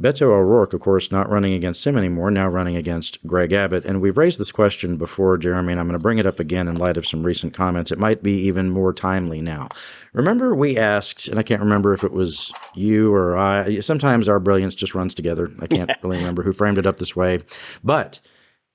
[0.00, 3.84] Beto O'Rourke, of course, not running against him anymore, now running against Greg Abbott.
[3.84, 6.66] And we've raised this question before, Jeremy, and I'm going to bring it up again
[6.66, 7.92] in light of some recent comments.
[7.92, 9.68] It might be even more timely now.
[10.12, 14.40] Remember, we asked, and I can't remember if it was you or I, sometimes our
[14.40, 15.48] brilliance just runs together.
[15.60, 17.44] I can't really remember who framed it up this way.
[17.84, 18.20] But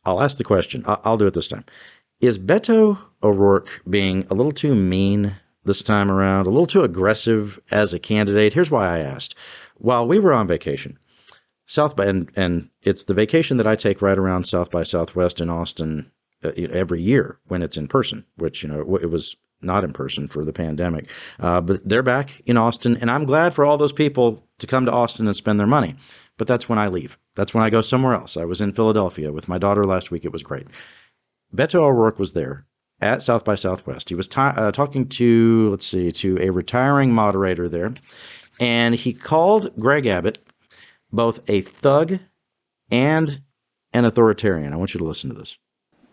[0.05, 0.86] I'll ask the question.
[0.88, 1.65] I'll do it this time.
[2.21, 7.60] Is Beto O'Rourke being a little too mean this time around, a little too aggressive
[7.71, 8.53] as a candidate?
[8.53, 9.36] Here's why I asked.
[9.75, 10.97] While we were on vacation,
[11.69, 15.39] South by and and it's the vacation that I take right around South by Southwest
[15.39, 16.12] in Austin
[16.43, 20.27] uh, every year when it's in person, which you know it was not in person
[20.27, 21.10] for the pandemic.
[21.39, 24.86] Uh, but they're back in Austin, and I'm glad for all those people to come
[24.86, 25.95] to Austin and spend their money.
[26.38, 27.19] But that's when I leave.
[27.36, 28.36] That's when I go somewhere else.
[28.36, 30.25] I was in Philadelphia with my daughter last week.
[30.25, 30.67] It was great.
[31.55, 32.65] Beto O'Rourke was there
[32.99, 34.10] at South by Southwest.
[34.10, 37.93] He was t- uh, talking to, let's see, to a retiring moderator there,
[38.60, 40.39] and he called Greg Abbott
[41.11, 42.19] both a thug
[42.91, 43.41] and
[43.93, 44.73] an authoritarian.
[44.73, 45.57] I want you to listen to this.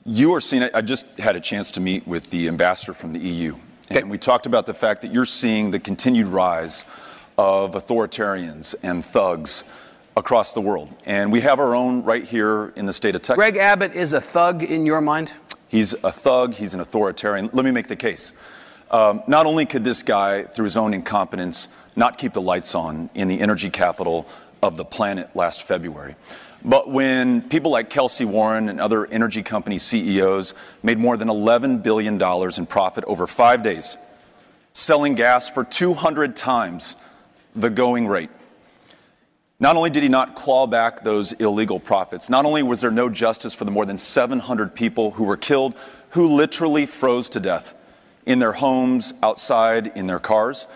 [0.04, 3.18] You are seeing, I just had a chance to meet with the ambassador from the
[3.18, 3.56] EU,
[3.90, 4.00] okay.
[4.00, 6.84] and we talked about the fact that you're seeing the continued rise
[7.38, 9.64] of authoritarians and thugs
[10.16, 10.88] across the world.
[11.04, 13.36] And we have our own right here in the state of Texas.
[13.36, 15.32] Greg Abbott is a thug in your mind?
[15.68, 17.50] He's a thug, he's an authoritarian.
[17.52, 18.32] Let me make the case.
[18.90, 23.10] Um, not only could this guy, through his own incompetence, not keep the lights on
[23.14, 24.28] in the energy capital
[24.62, 26.16] of the planet last February.
[26.64, 31.82] But when people like Kelcy Warren and other energy company CEOs made more than $11
[31.82, 33.96] billion in profit over five days,
[34.72, 36.96] selling gas for 200 times
[37.54, 38.30] the going rate,
[39.58, 43.08] not only did he not claw back those illegal profits, not only was there no
[43.08, 45.74] justice for the more than 700 people who were killed,
[46.10, 47.74] who literally froze to death
[48.26, 50.66] in their homes, outside, in their cars,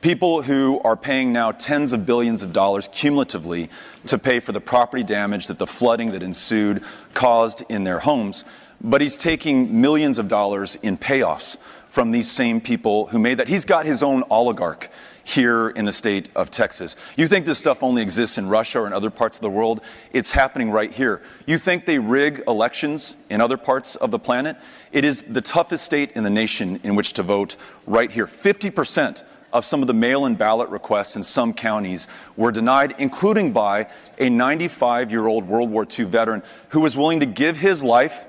[0.00, 3.68] People who are paying now tens of billions of dollars cumulatively
[4.06, 6.82] to pay for the property damage that the flooding that ensued
[7.12, 8.46] caused in their homes.
[8.80, 11.58] But he's taking millions of dollars in payoffs
[11.90, 13.48] from these same people who made that.
[13.48, 14.88] He's got his own oligarch
[15.22, 16.96] here in the state of Texas.
[17.18, 19.82] You think this stuff only exists in Russia or in other parts of the world?
[20.14, 21.20] It's happening right here.
[21.46, 24.56] You think they rig elections in other parts of the planet?
[24.92, 28.26] It is the toughest state in the nation in which to vote right here.
[28.26, 33.52] 50% of some of the mail in ballot requests in some counties were denied, including
[33.52, 37.82] by a 95 year old World War II veteran who was willing to give his
[37.82, 38.26] life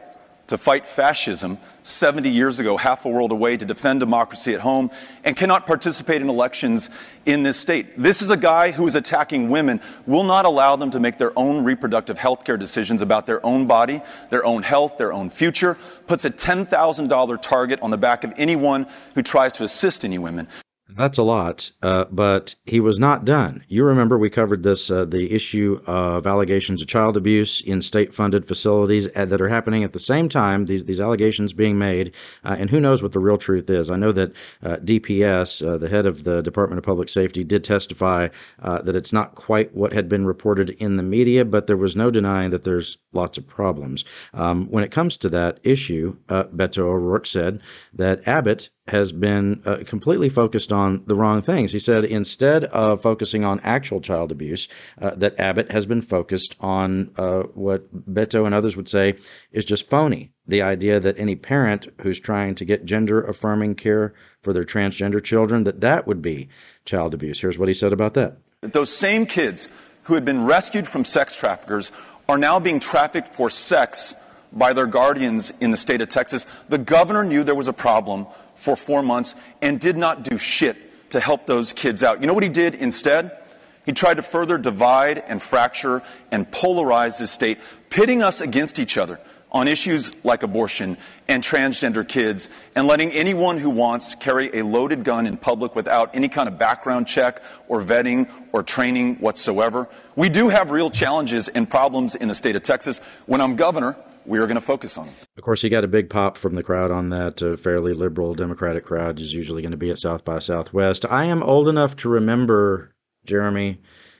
[0.51, 4.91] to fight fascism 70 years ago, half a world away, to defend democracy at home,
[5.23, 6.89] and cannot participate in elections
[7.25, 7.97] in this state.
[7.97, 11.31] This is a guy who is attacking women, will not allow them to make their
[11.39, 15.77] own reproductive health care decisions about their own body, their own health, their own future,
[16.05, 20.49] puts a $10,000 target on the back of anyone who tries to assist any women.
[20.95, 23.63] That's a lot, uh, but he was not done.
[23.67, 28.13] You remember we covered this uh, the issue of allegations of child abuse in state
[28.13, 32.13] funded facilities uh, that are happening at the same time, these, these allegations being made,
[32.43, 33.89] uh, and who knows what the real truth is.
[33.89, 37.63] I know that uh, DPS, uh, the head of the Department of Public Safety, did
[37.63, 38.27] testify
[38.60, 42.12] that it's not quite what had been reported in the media, but there was no
[42.12, 44.04] denying that there's lots of problems.
[44.34, 47.62] Um, when it comes to that issue, Beto O'Rourke said
[47.93, 51.71] that Abbott has been uh, completely focused on the wrong things.
[51.71, 54.67] He said instead of focusing on actual child abuse,
[55.01, 59.15] uh, that Abbott has been focused on uh, what Beto and others would say
[59.54, 60.34] is just phony.
[60.45, 65.23] The idea that any parent who's trying to get gender affirming care for their transgender
[65.23, 66.49] children, that that would be
[66.84, 67.39] child abuse.
[67.39, 68.38] Here's what he said about that.
[68.60, 69.69] Those same kids
[70.04, 71.93] who had been rescued from sex traffickers
[72.27, 74.13] are now being trafficked for sex
[74.54, 76.45] by their guardians in the state of Texas.
[76.69, 78.27] The governor knew there was a problem
[78.62, 82.21] for four months and did not do shit to help those kids out.
[82.21, 83.38] You know what he did instead?
[83.86, 88.97] He tried to further divide and fracture and polarize this state, pitting us against each
[88.97, 89.19] other
[89.52, 90.97] on issues like abortion
[91.28, 96.15] and transgender kids, and letting anyone who wants carry a loaded gun in public without
[96.15, 99.89] any kind of background check or vetting or training whatsoever.
[100.15, 103.00] We do have real challenges and problems in the state of Texas.
[103.26, 105.15] When I'm governor, we are going to focus on them.
[105.38, 107.41] Of course, he got a big pop from the crowd on that.
[107.41, 111.05] A fairly liberal Democratic crowd is usually going to be at South by Southwest.
[111.10, 112.93] I am old enough to remember
[113.25, 113.79] Jeremy,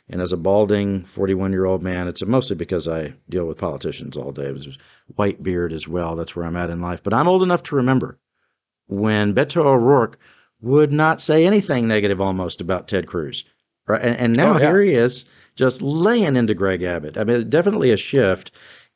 [0.10, 4.18] and as a balding 41 year old man, it's mostly because I deal with politicians
[4.18, 4.48] all day.
[4.48, 4.78] It was
[5.16, 6.16] white beard as well.
[6.16, 7.02] That's where I'm at in life.
[7.04, 8.20] But I'm old enough to remember
[8.88, 10.20] when Beto O'Rourke
[10.62, 13.44] would not say anything negative almost about Ted Cruz.
[13.88, 14.02] Right?
[14.02, 14.68] And, and now oh, yeah.
[14.68, 17.18] here he is just laying into Greg Abbott.
[17.18, 18.52] I mean, definitely a shift.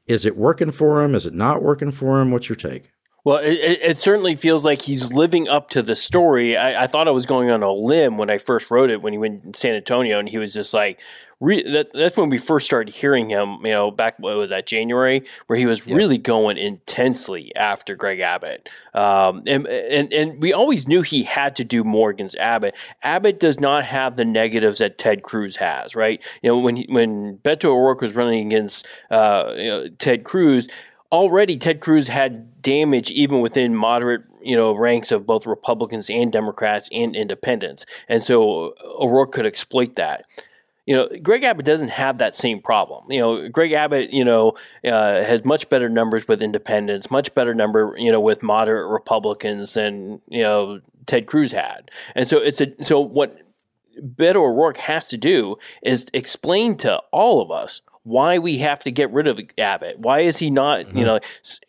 [0.07, 1.15] Is it working for him?
[1.15, 2.31] Is it not working for him?
[2.31, 2.91] What's your take?
[3.23, 6.55] Well, it, it, certainly feels like he's living up to the story.
[6.55, 9.13] I, I, thought I was going on a limb when I first wrote it when
[9.13, 10.99] he went to San Antonio, and he was just like,
[11.39, 13.57] re- that, that's when we first started hearing him.
[13.63, 15.95] You know, back what was that January, where he was yeah.
[15.95, 21.55] really going intensely after Greg Abbott, um, and, and and we always knew he had
[21.57, 22.75] to do more against Abbott.
[23.03, 26.21] Abbott does not have the negatives that Ted Cruz has, right?
[26.41, 30.67] You know, when he, when Beto O'Rourke was running against uh, you know, Ted Cruz
[31.11, 36.31] already Ted Cruz had damage even within moderate, you know, ranks of both Republicans and
[36.31, 37.85] Democrats and independents.
[38.09, 40.25] And so O'Rourke could exploit that.
[40.85, 43.11] You know, Greg Abbott doesn't have that same problem.
[43.11, 44.53] You know, Greg Abbott, you know,
[44.85, 49.73] uh, has much better numbers with independents, much better number, you know, with moderate Republicans
[49.73, 51.89] than you know Ted Cruz had.
[52.13, 53.39] And so it's a so what
[53.99, 58.91] Beto O'Rourke has to do is explain to all of us why we have to
[58.91, 59.97] get rid of Abbott.
[59.97, 60.97] Why is he not, mm-hmm.
[60.97, 61.19] you know,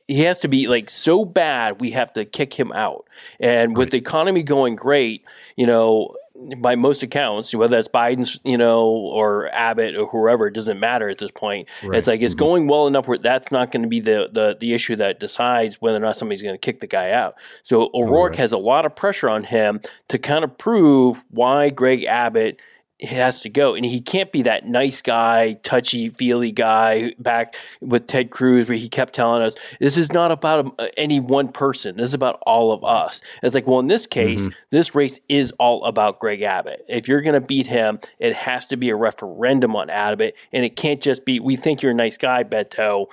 [0.07, 3.09] he has to be like so bad we have to kick him out.
[3.40, 3.79] And right.
[3.79, 5.24] with the economy going great,
[5.57, 6.14] you know,
[6.59, 11.09] by most accounts, whether it's Biden's, you know, or Abbott or whoever, it doesn't matter
[11.09, 11.68] at this point.
[11.83, 11.99] Right.
[11.99, 12.44] It's like it's mm-hmm.
[12.44, 15.81] going well enough where that's not going to be the, the the issue that decides
[15.81, 17.37] whether or not somebody's going to kick the guy out.
[17.62, 18.38] So O'Rourke right.
[18.38, 22.61] has a lot of pressure on him to kind of prove why Greg Abbott–
[22.99, 27.57] he has to go, and he can't be that nice guy, touchy feely guy back
[27.83, 31.49] with Ted Cruz, where he kept telling us this is not about uh, any one
[31.49, 31.97] person.
[31.97, 33.21] This is about all of us.
[33.43, 34.53] It's like, well, in this case, mm-hmm.
[34.71, 36.87] this race is all about Greg Abbott.
[36.89, 40.65] If you're going to beat him, it has to be a referendum on Abbott, and
[40.65, 43.09] it can't just be we think you're a nice guy, Beto,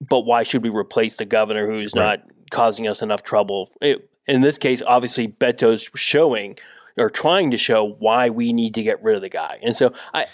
[0.00, 2.18] but why should we replace the governor who's right.
[2.18, 3.70] not causing us enough trouble?
[3.82, 6.56] It, in this case, obviously, Beto's showing
[6.96, 9.58] or trying to show why we need to get rid of the guy.
[9.62, 10.26] And so I,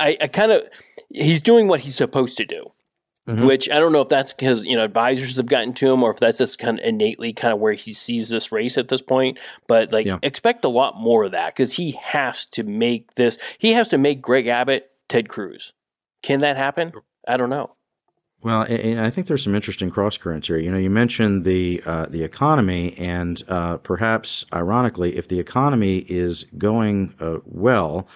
[0.00, 0.68] I, I kind of,
[1.10, 2.72] he's doing what he's supposed to do.
[3.28, 3.44] Mm-hmm.
[3.44, 6.12] Which I don't know if that's because you know advisors have gotten to him, or
[6.12, 9.02] if that's just kind of innately kind of where he sees this race at this
[9.02, 9.40] point.
[9.66, 10.18] But like, yeah.
[10.22, 13.36] expect a lot more of that because he has to make this.
[13.58, 15.72] He has to make Greg Abbott Ted Cruz.
[16.22, 16.92] Can that happen?
[17.26, 17.75] I don't know.
[18.46, 20.56] Well, I think there's some interesting cross currents here.
[20.56, 26.06] You know, you mentioned the uh, the economy, and uh, perhaps ironically, if the economy
[26.08, 28.06] is going uh, well,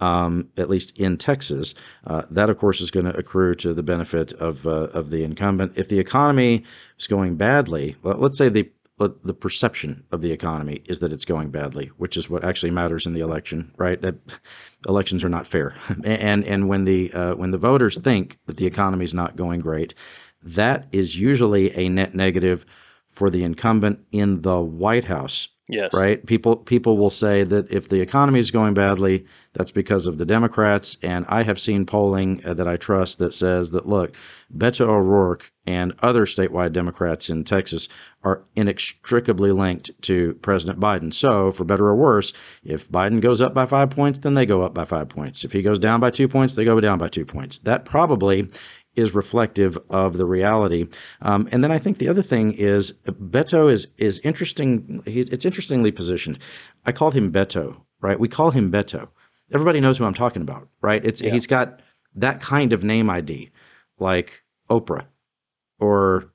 [0.00, 1.72] um, at least in Texas,
[2.04, 5.22] uh, that of course is going to accrue to the benefit of uh, of the
[5.22, 5.78] incumbent.
[5.78, 6.64] If the economy
[6.98, 11.50] is going badly, let's say the the perception of the economy is that it's going
[11.50, 14.00] badly, which is what actually matters in the election, right?
[14.00, 14.16] That
[14.88, 18.66] elections are not fair, and and when the uh, when the voters think that the
[18.66, 19.94] economy is not going great,
[20.42, 22.64] that is usually a net negative
[23.16, 25.48] for the incumbent in the White House.
[25.68, 25.92] Yes.
[25.92, 26.24] Right.
[26.24, 30.24] People people will say that if the economy is going badly, that's because of the
[30.24, 30.96] Democrats.
[31.02, 34.14] And I have seen polling uh, that I trust that says that look,
[34.56, 37.88] Beto O'Rourke and other statewide Democrats in Texas
[38.22, 41.12] are inextricably linked to President Biden.
[41.12, 42.32] So, for better or worse,
[42.62, 45.42] if Biden goes up by five points, then they go up by five points.
[45.42, 47.58] If he goes down by two points, they go down by two points.
[47.60, 48.48] That probably
[48.96, 50.88] is reflective of the reality.
[51.22, 55.02] Um, and then I think the other thing is Beto is is interesting.
[55.04, 56.38] He's, it's interestingly positioned.
[56.84, 58.18] I called him Beto, right?
[58.18, 59.08] We call him Beto.
[59.52, 61.04] Everybody knows who I'm talking about, right?
[61.04, 61.30] It's yeah.
[61.30, 61.80] he's got
[62.16, 63.50] that kind of name ID,
[63.98, 65.06] like Oprah
[65.78, 66.32] or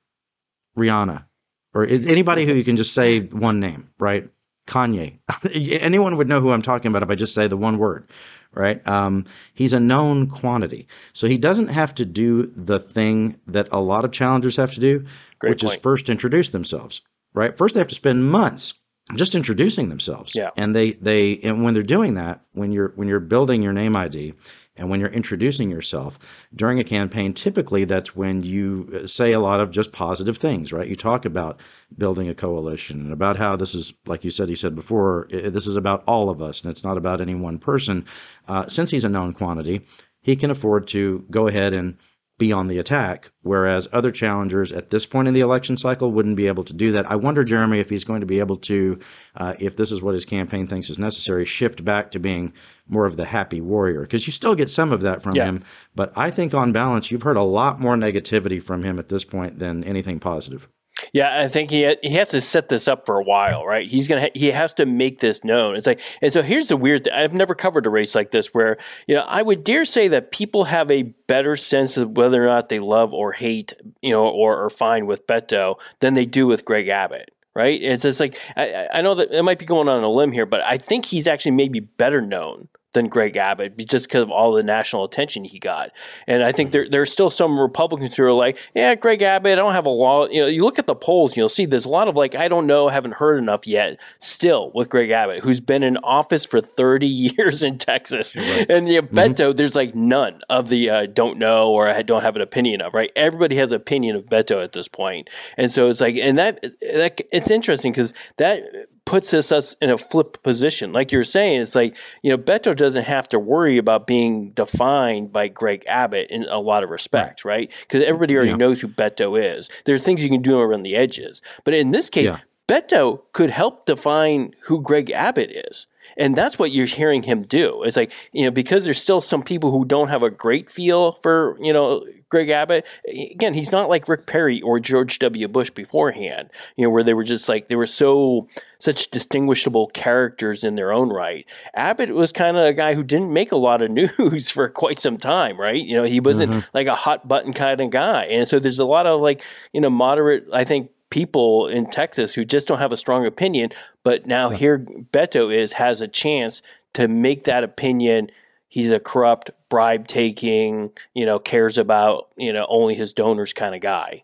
[0.78, 1.26] Rihanna
[1.74, 4.30] or anybody who you can just say one name, right?
[4.72, 5.18] Kanye.
[5.82, 8.08] Anyone would know who I'm talking about if I just say the one word,
[8.54, 8.86] right?
[8.88, 10.88] Um, he's a known quantity.
[11.14, 14.80] So he doesn't have to do the thing that a lot of challengers have to
[14.80, 15.06] do,
[15.40, 15.76] Great which point.
[15.76, 17.02] is first introduce themselves,
[17.34, 17.58] right?
[17.58, 18.74] First, they have to spend months
[19.16, 20.36] just introducing themselves.
[20.36, 20.52] Yeah.
[20.56, 23.96] And they, they, and when they're doing that, when you're, when you're building your name
[23.98, 24.34] ID,
[24.78, 26.18] and when you're introducing yourself
[26.56, 30.72] during a campaign, typically that's when you uh, say a lot of just positive things,
[30.72, 30.88] right?
[30.88, 31.60] You talk about
[31.98, 35.68] building a coalition and about how this is, like you said, he said before, this
[35.68, 38.06] is about all of us and it's not about any one person.
[38.48, 39.86] Uh, since he's a known quantity,
[40.22, 41.98] he can afford to go ahead and
[42.42, 46.36] be on the attack, whereas other challengers at this point in the election cycle wouldn't
[46.36, 47.10] be able to do that.
[47.10, 49.00] I wonder, Jeremy, if he's going to be able to,
[49.38, 52.52] uh, if this is what his campaign thinks is necessary, shift back to being
[52.88, 55.46] more of the happy warrior, because you still get some of that from yeah.
[55.46, 55.64] him.
[55.96, 59.24] But I think on balance, you've heard a lot more negativity from him at this
[59.24, 60.68] point than anything positive.
[61.14, 63.90] Yeah, I think he he has to set this up for a while, right?
[63.90, 65.76] He's gonna ha- he has to make this known.
[65.76, 68.54] It's like, and so here's the weird thing: I've never covered a race like this
[68.54, 68.78] where
[69.08, 72.48] you know I would dare say that people have a better sense of whether or
[72.48, 76.48] not they love or hate, you know, or are fine with Beto than they do
[76.48, 77.82] with Greg Abbott right?
[77.82, 80.46] It's just like I, I, know that it might be going on a limb here,
[80.46, 84.54] but I think he's actually maybe better known than Greg Abbott just because of all
[84.54, 85.92] the national attention he got.
[86.28, 89.56] And I think there there's still some Republicans who are like, yeah, Greg Abbott, I
[89.56, 90.32] don't have a lot.
[90.32, 92.48] You know, you look at the polls, you'll see there's a lot of like, I
[92.48, 94.00] don't know, haven't heard enough yet.
[94.20, 98.70] Still with Greg Abbott, who's been in office for 30 years in Texas, right.
[98.70, 99.18] and yeah, mm-hmm.
[99.18, 102.82] Beto, there's like none of the uh, don't know or I don't have an opinion
[102.82, 102.94] of.
[102.94, 103.12] Right?
[103.16, 106.62] Everybody has an opinion of Beto at this point, and so it's like, and that
[106.82, 108.64] that it's interesting because that
[109.12, 110.94] puts us, us in a flip position.
[110.94, 115.34] Like you're saying, it's like, you know, Beto doesn't have to worry about being defined
[115.34, 117.70] by Greg Abbott in a lot of respects, right?
[117.82, 118.56] Because everybody already yeah.
[118.56, 119.70] knows who Beto is.
[119.84, 121.42] There's things you can do around the edges.
[121.66, 122.38] But in this case, yeah.
[122.72, 125.88] Beto could help define who Greg Abbott is.
[126.16, 127.84] And that's what you're hearing him do.
[127.84, 131.14] It's like, you know, because there's still some people who don't have a great feel
[131.22, 132.86] for, you know, Greg Abbott.
[133.10, 135.50] Again, he's not like Rick Perry or George W.
[135.50, 138.48] Bush beforehand, you know, where they were just like, they were so,
[138.80, 141.46] such distinguishable characters in their own right.
[141.74, 145.00] Abbott was kind of a guy who didn't make a lot of news for quite
[145.00, 145.84] some time, right?
[145.84, 146.70] You know, he wasn't mm-hmm.
[146.74, 148.24] like a hot button kind of guy.
[148.26, 149.44] And so there's a lot of like,
[149.74, 153.70] you know, moderate, I think, people in Texas who just don't have a strong opinion.
[154.04, 154.58] But now yeah.
[154.58, 158.32] here Beto is has a chance to make that opinion.
[158.68, 163.76] He's a corrupt, bribe taking, you know, cares about, you know, only his donors kind
[163.76, 164.24] of guy.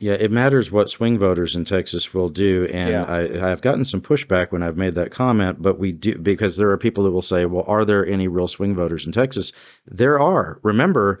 [0.00, 3.04] Yeah, it matters what swing voters in Texas will do, and yeah.
[3.08, 5.62] I, have gotten some pushback when I've made that comment.
[5.62, 8.48] But we do because there are people who will say, "Well, are there any real
[8.48, 9.52] swing voters in Texas?"
[9.86, 10.58] There are.
[10.62, 11.20] Remember,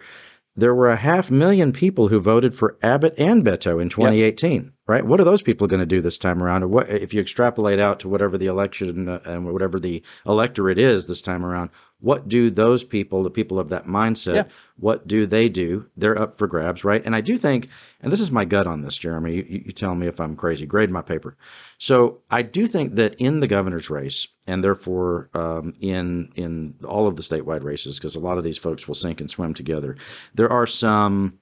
[0.56, 4.64] there were a half million people who voted for Abbott and Beto in 2018.
[4.64, 5.06] Yep right?
[5.06, 6.62] What are those people going to do this time around?
[6.62, 10.78] Or what if you extrapolate out to whatever the election uh, and whatever the electorate
[10.78, 11.70] is this time around?
[12.00, 14.44] What do those people, the people of that mindset, yeah.
[14.76, 15.88] what do they do?
[15.96, 17.02] They're up for grabs, right?
[17.04, 17.68] And I do think,
[18.02, 19.36] and this is my gut on this, Jeremy.
[19.36, 20.66] You, you tell me if I'm crazy.
[20.66, 21.34] Grade my paper.
[21.78, 27.06] So I do think that in the governor's race, and therefore um, in in all
[27.06, 29.96] of the statewide races, because a lot of these folks will sink and swim together,
[30.34, 31.38] there are some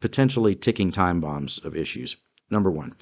[0.00, 2.16] potentially ticking time bombs of issues
[2.50, 2.94] number one.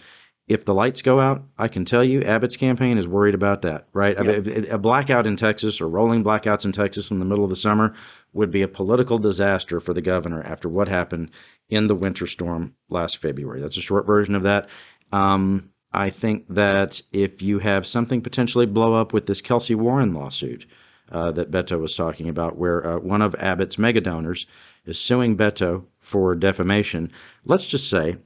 [0.49, 3.88] If the lights go out, I can tell you Abbott's campaign is worried about that,
[3.92, 4.16] right?
[4.16, 4.26] Yep.
[4.26, 7.51] I mean, a blackout in Texas or rolling blackouts in Texas in the middle of
[7.51, 7.94] the summer
[8.32, 11.32] would be a political disaster for the governor after what happened
[11.68, 13.61] in the winter storm last February.
[13.61, 14.68] That's a short version of that.
[15.11, 20.12] Um, I think that if you have something potentially blow up with this Kelcy Warren
[20.14, 20.66] lawsuit
[21.11, 24.47] uh, that Beto was talking about, where uh, one of Abbott's mega donors
[24.84, 27.11] is suing Beto for defamation,
[27.44, 28.16] let's just say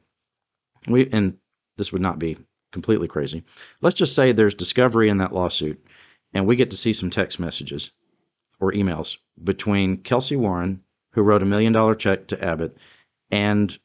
[0.87, 1.37] we and
[1.76, 2.37] this would not be
[2.72, 3.43] completely crazy.
[3.81, 5.85] Let's just say there's discovery in that lawsuit,
[6.33, 7.91] and we get to see some text messages
[8.61, 12.76] or emails between Kelcy Warren, who wrote a million dollar check to Abbott,
[13.31, 13.76] and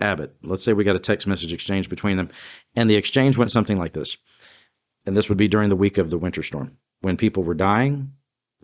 [0.00, 0.34] Abbott.
[0.42, 2.30] Let's say we got a text message exchange between them,
[2.74, 4.16] and the exchange went something like this.
[5.06, 8.12] And this would be during the week of the winter storm when people were dying,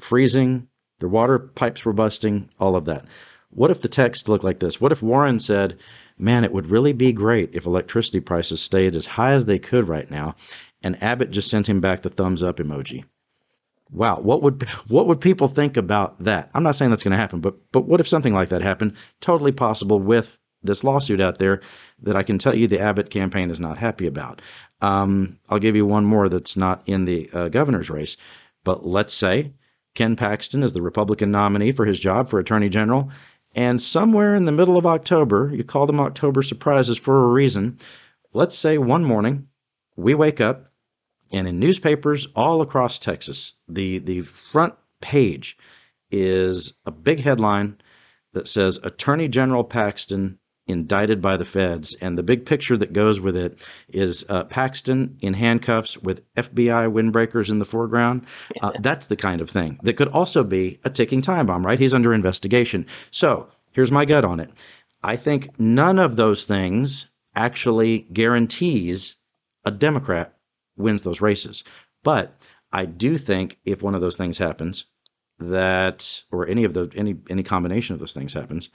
[0.01, 0.69] freezing,
[0.99, 3.07] their water pipes were busting, all of that.
[3.55, 4.81] What if the text looked like this?
[4.81, 5.79] What if Warren said,
[6.17, 9.89] Man, it would really be great if electricity prices stayed as high as they could
[9.89, 10.37] right now,
[10.83, 13.05] and Abbott just sent him back the thumbs up emoji.
[13.91, 16.51] Wow, what would what would people think about that?
[16.55, 18.95] I'm not saying that's going to happen, but but what if something like that happened?
[19.21, 21.61] Totally possible with this lawsuit out there
[22.03, 24.41] that I can tell you the Abbott campaign is not happy about.
[24.81, 28.17] Um, I'll give you one more that's not in the uh, governor's race,
[28.65, 29.53] but let's say
[29.95, 33.11] Ken Paxton is the Republican nominee for his job for Attorney General,
[33.55, 37.79] and somewhere in the middle of October, you call them October surprises for a reason.
[38.33, 39.49] Let's say one morning
[39.97, 40.73] we wake up
[41.31, 45.57] and in newspapers all across Texas, the, the front page
[46.11, 47.77] is a big headline
[48.33, 51.95] that says Attorney General Paxton indicted by the feds.
[52.01, 56.91] And the big picture that goes with it is uh, Paxton in handcuffs with FBI
[56.91, 58.27] windbreakers in the foreground.
[58.63, 61.79] Uh, that's the kind of thing that could also be a ticking time bomb, right?
[61.79, 62.87] He's under investigation.
[63.11, 64.51] So here's my gut on it.
[65.03, 69.17] I think none of those things actually guarantees
[69.65, 70.35] a Democrat
[70.77, 71.63] wins those races.
[72.03, 72.37] But
[72.73, 74.85] I do think if one of those things happens,
[75.39, 78.69] that or any of the any any combination of those things happens,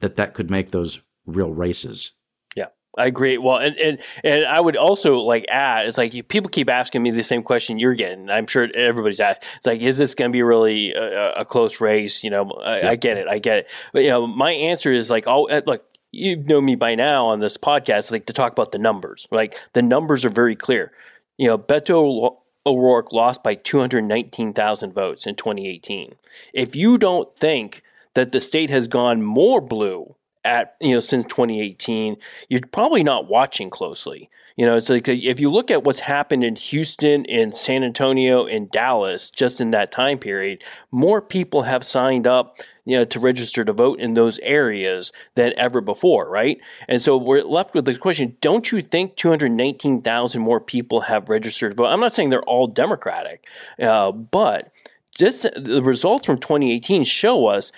[0.00, 2.12] that that could make those real races.
[2.56, 2.66] Yeah,
[2.96, 3.38] I agree.
[3.38, 7.10] Well, and and and I would also like add, it's like people keep asking me
[7.10, 8.30] the same question you're getting.
[8.30, 9.44] I'm sure everybody's asked.
[9.56, 12.22] It's like, is this going to be really a, a, close race?
[12.22, 12.90] You know, I, yeah.
[12.90, 13.70] I, get it, I get it.
[13.92, 15.84] But you know, my answer is like, oh, look.
[16.14, 19.26] You know me by now on this podcast, like to talk about the numbers.
[19.30, 20.92] Like the numbers are very clear.
[21.38, 26.14] You know, Beto O'Rourke lost by 219,000 votes in 2018.
[26.52, 27.82] If you don't think
[28.14, 30.14] that the state has gone more blue
[30.44, 32.16] at you know since 2018
[32.48, 34.28] you're probably not watching closely.
[34.56, 38.44] You know it's like if you look at what's happened in houston in san antonio
[38.44, 43.18] in dallas just in that time period more people have signed up you know to
[43.18, 46.60] register to vote in those areas than ever before right?
[46.88, 51.72] And so we're left with the question don't you think 219000 more people have registered
[51.72, 51.86] to vote?
[51.86, 53.46] I'm not saying they're all democratic
[53.80, 54.70] uh, but
[55.16, 57.72] just the results from 2018 show us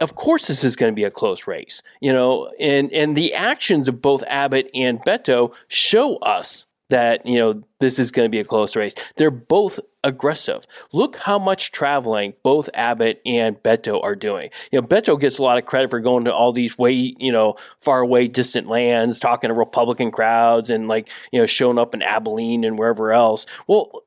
[0.00, 3.34] of course this is going to be a close race, you know, and and the
[3.34, 8.30] actions of both Abbott and Beto show us that you know this is going to
[8.30, 8.94] be a close race.
[9.16, 10.66] They're both aggressive.
[10.92, 14.50] Look how much traveling both Abbott and Beto are doing.
[14.70, 17.32] You know, Beto gets a lot of credit for going to all these way, you
[17.32, 21.94] know, far away, distant lands, talking to Republican crowds, and like you know, showing up
[21.94, 23.46] in Abilene and wherever else.
[23.66, 24.02] Well,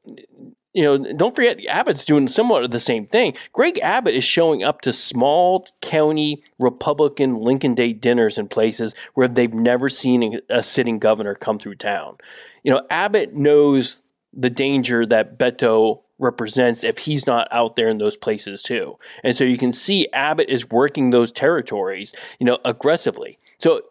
[0.78, 3.34] you know, don't forget Abbott's doing similar to the same thing.
[3.52, 9.28] Greg Abbott is showing up to small county Republican Lincoln Day dinners in places where
[9.28, 12.18] they've never seen a sitting governor come through town.
[12.62, 14.04] You know, Abbott knows
[14.34, 19.00] the danger that Beto represents if he's not out there in those places too.
[19.24, 23.40] And so you can see Abbott is working those territories, you know, aggressively.
[23.58, 23.82] So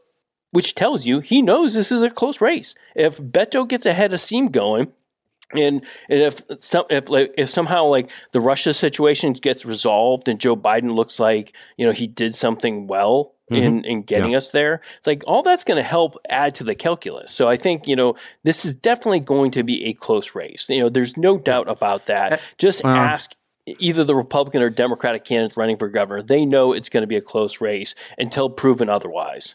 [0.53, 2.77] which tells you he knows this is a close race.
[2.95, 4.93] If Beto gets ahead of steam going,
[5.53, 10.41] and, and if some if like if somehow like the Russia situation gets resolved and
[10.41, 13.63] Joe Biden looks like you know he did something well mm-hmm.
[13.63, 14.39] in in getting yeah.
[14.39, 17.31] us there, it's like all that's going to help add to the calculus.
[17.31, 20.69] So I think you know this is definitely going to be a close race.
[20.69, 22.33] You know, there's no doubt about that.
[22.35, 23.35] Uh, Just ask
[23.67, 26.23] either the Republican or Democratic candidates running for governor.
[26.23, 29.55] They know it's going to be a close race until proven otherwise.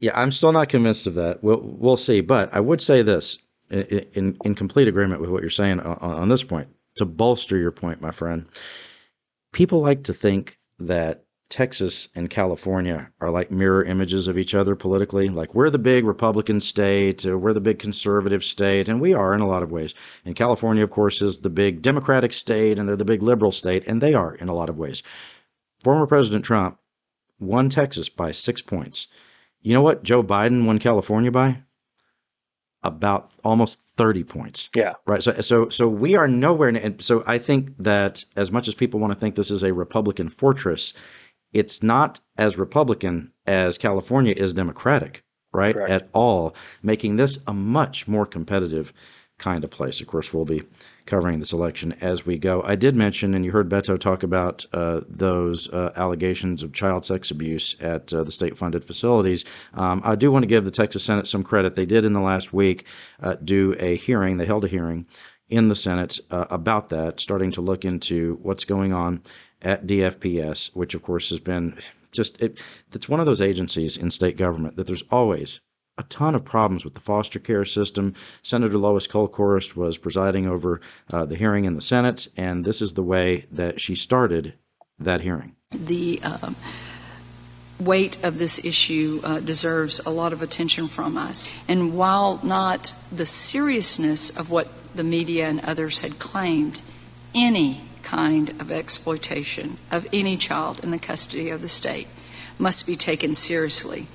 [0.00, 1.42] Yeah, I'm still not convinced of that.
[1.42, 3.38] We'll we'll see, but I would say this:
[3.72, 6.68] in, in complete agreement with what you're saying on, on this point.
[6.96, 8.46] To bolster your point, my friend,
[9.52, 14.74] people like to think that Texas and California are like mirror images of each other
[14.74, 15.28] politically.
[15.28, 19.12] Like we're the big Republican state, or uh, we're the big conservative state, and we
[19.12, 19.92] are in a lot of ways.
[20.24, 23.86] And California, of course, is the big Democratic state, and they're the big liberal state,
[23.86, 25.02] and they are in a lot of ways.
[25.84, 26.78] Former President Trump
[27.38, 29.08] won Texas by six points.
[29.60, 31.62] You know what Joe Biden won California by?
[32.84, 34.70] About almost 30 points.
[34.74, 34.94] Yeah.
[35.06, 35.22] Right.
[35.22, 36.68] So, so, so we are nowhere.
[36.68, 39.72] And so I think that as much as people want to think this is a
[39.72, 40.92] Republican fortress,
[41.52, 45.22] it's not as Republican as California is Democratic,
[45.52, 45.74] right?
[45.74, 45.90] Correct.
[45.90, 48.92] At all, making this a much more competitive
[49.42, 50.00] kind of place.
[50.00, 50.62] Of course, we'll be
[51.04, 52.62] covering this election as we go.
[52.62, 57.04] I did mention, and you heard Beto talk about uh, those uh, allegations of child
[57.04, 59.44] sex abuse at uh, the state funded facilities.
[59.74, 61.74] Um, I do want to give the Texas Senate some credit.
[61.74, 62.86] They did in the last week
[63.20, 65.06] uh, do a hearing, they held a hearing
[65.48, 69.22] in the Senate uh, about that, starting to look into what's going on
[69.60, 71.76] at DFPS, which of course has been
[72.12, 72.60] just it,
[72.94, 75.60] it's one of those agencies in state government that there's always
[75.98, 78.14] a ton of problems with the foster care system.
[78.42, 80.80] Senator Lois Kolkhorst was presiding over
[81.12, 84.54] uh, the hearing in the Senate, and this is the way that she started
[84.98, 85.54] that hearing.
[85.70, 86.52] The uh,
[87.78, 91.48] weight of this issue uh, deserves a lot of attention from us.
[91.68, 96.80] And while not the seriousness of what the media and others had claimed,
[97.34, 102.08] any kind of exploitation of any child in the custody of the state
[102.58, 104.06] must be taken seriously.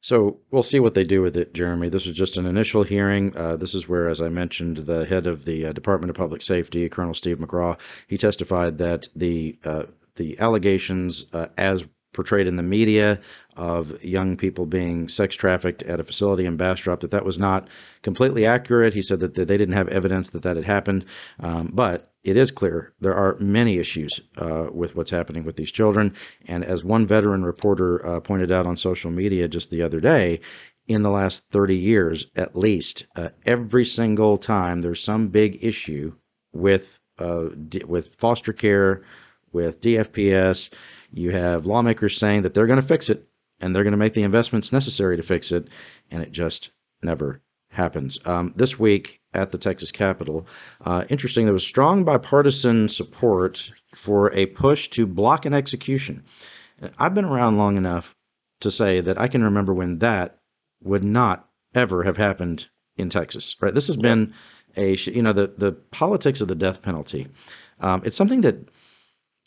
[0.00, 1.88] So we'll see what they do with it, Jeremy.
[1.88, 3.36] This was just an initial hearing.
[3.36, 6.42] Uh, this is where, as I mentioned, the head of the uh, Department of Public
[6.42, 9.84] Safety, Colonel Steve McCraw, he testified that the uh,
[10.16, 11.84] the allegations, uh, as
[12.16, 13.20] portrayed in the media
[13.56, 17.68] of young people being sex trafficked at a facility in Bastrop, that that was not
[18.02, 18.94] completely accurate.
[18.94, 21.04] He said that, they didn't have evidence that that had happened.
[21.38, 25.70] Um, but it is clear there are many issues uh, with what's happening with these
[25.70, 26.12] children.
[26.46, 30.40] And as one veteran reporter uh, pointed out on social media just the other day,
[30.88, 36.12] in the last 30 years, at least, uh, every single time there's some big issue
[36.52, 39.02] with uh, d- with foster care,
[39.56, 40.68] with DFPS,
[41.10, 43.26] you have lawmakers saying that they're going to fix it
[43.58, 45.68] and they're going to make the investments necessary to fix it,
[46.10, 46.70] and it just
[47.02, 47.40] never
[47.70, 48.20] happens.
[48.26, 50.46] Um, this week at the Texas Capitol,
[50.84, 56.22] uh, interesting, there was strong bipartisan support for a push to block an execution.
[56.98, 58.14] I've been around long enough
[58.60, 60.38] to say that I can remember when that
[60.82, 62.66] would not ever have happened
[62.98, 63.56] in Texas.
[63.60, 63.72] Right?
[63.72, 64.34] This has been
[64.76, 67.26] a you know the the politics of the death penalty.
[67.80, 68.68] Um, it's something that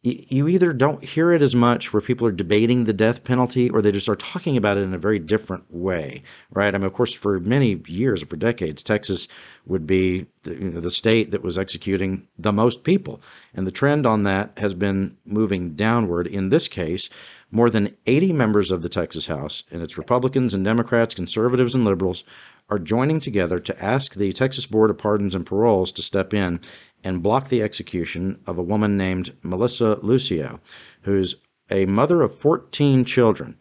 [0.01, 3.81] you either don't hear it as much where people are debating the death penalty or
[3.81, 6.73] they just are talking about it in a very different way, right?
[6.73, 9.27] I mean, of course, for many years, for decades, Texas
[9.65, 13.21] would be the, you know, the state that was executing the most people.
[13.53, 16.27] And the trend on that has been moving downward.
[16.27, 17.09] In this case,
[17.51, 21.83] more than 80 members of the Texas House, and it's Republicans and Democrats, conservatives and
[21.83, 22.23] liberals,
[22.69, 26.61] are joining together to ask the Texas Board of Pardons and Paroles to step in
[27.03, 30.59] and block the execution of a woman named Melissa Lucio,
[31.01, 31.35] who's
[31.69, 33.59] a mother of 14 children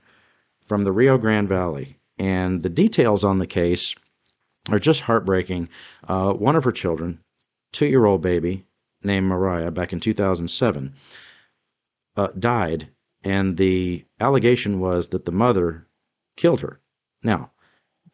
[0.67, 1.97] from the Rio Grande Valley.
[2.19, 3.95] And the details on the case
[4.71, 5.69] are just heartbreaking.
[6.07, 7.21] Uh, one of her children,
[7.73, 8.65] two year old baby
[9.03, 10.93] named Mariah, back in 2007,
[12.17, 12.89] uh, died.
[13.25, 15.87] And the allegation was that the mother
[16.37, 16.81] killed her.
[17.23, 17.51] Now,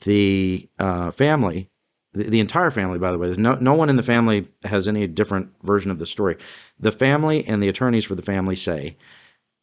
[0.01, 1.70] the uh, family
[2.14, 5.06] the, the entire family, by the way, no no one in the family has any
[5.06, 6.36] different version of the story.
[6.80, 8.96] The family and the attorneys for the family say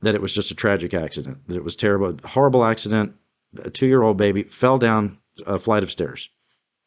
[0.02, 3.16] that it was just a tragic accident, that it was terrible, horrible accident.
[3.64, 6.30] A two year old baby fell down a flight of stairs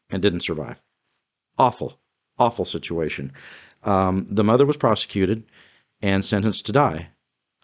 [0.09, 0.81] and didn't survive.
[1.57, 1.99] Awful,
[2.37, 3.31] awful situation.
[3.83, 5.43] Um, the mother was prosecuted
[6.01, 7.09] and sentenced to die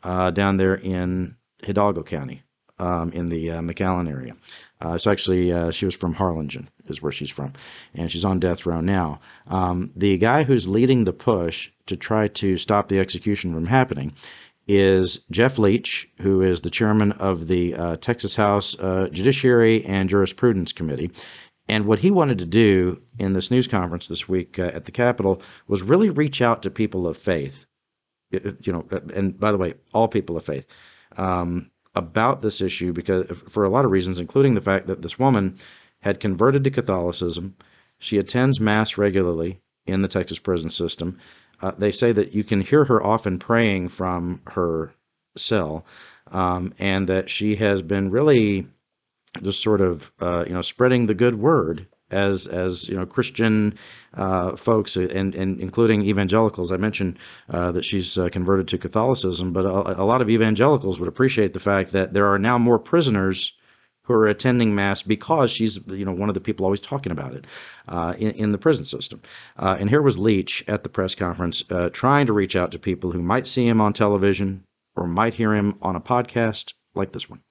[0.03, 2.43] uh, down there in Hidalgo County
[2.81, 4.35] um, in the uh, McAllen area.
[4.81, 7.53] Uh, so actually, uh, she was from Harlingen, is where she's from,
[7.93, 9.19] and she's on death row now.
[9.47, 14.13] Um, the guy who's leading the push to try to stop the execution from happening
[14.67, 20.09] is Jeff Leach, who is the chairman of the uh, Texas House uh, Judiciary and
[20.09, 21.11] Jurisprudence Committee.
[21.67, 24.91] And what he wanted to do in this news conference this week uh, at the
[24.91, 27.65] Capitol was really reach out to people of faith.
[28.31, 30.65] You know, and by the way, all people of faith.
[31.17, 35.19] Um, about this issue because for a lot of reasons, including the fact that this
[35.19, 35.57] woman
[36.01, 37.55] had converted to Catholicism.
[37.99, 41.19] She attends Mass regularly in the Texas prison system.
[41.61, 44.93] Uh, they say that you can hear her often praying from her
[45.37, 45.85] cell,
[46.31, 48.67] um, and that she has been really
[49.41, 53.73] just sort of uh, you know spreading the good word as as you know Christian
[54.13, 56.71] uh, folks and, and including evangelicals.
[56.71, 57.17] I mentioned
[57.49, 61.53] uh, that she's uh, converted to Catholicism, but a, a, lot of evangelicals would appreciate
[61.53, 63.53] the fact that there are now more prisoners
[64.03, 67.33] who are attending mass because she's you know one of the people always talking about
[67.33, 67.45] it
[67.87, 69.21] uh, in, in, the prison system.
[69.57, 72.79] Uh, and here was Leach at the press conference uh, trying to reach out to
[72.79, 74.63] people who might see him on television
[74.95, 77.41] or might hear him on a podcast like this one.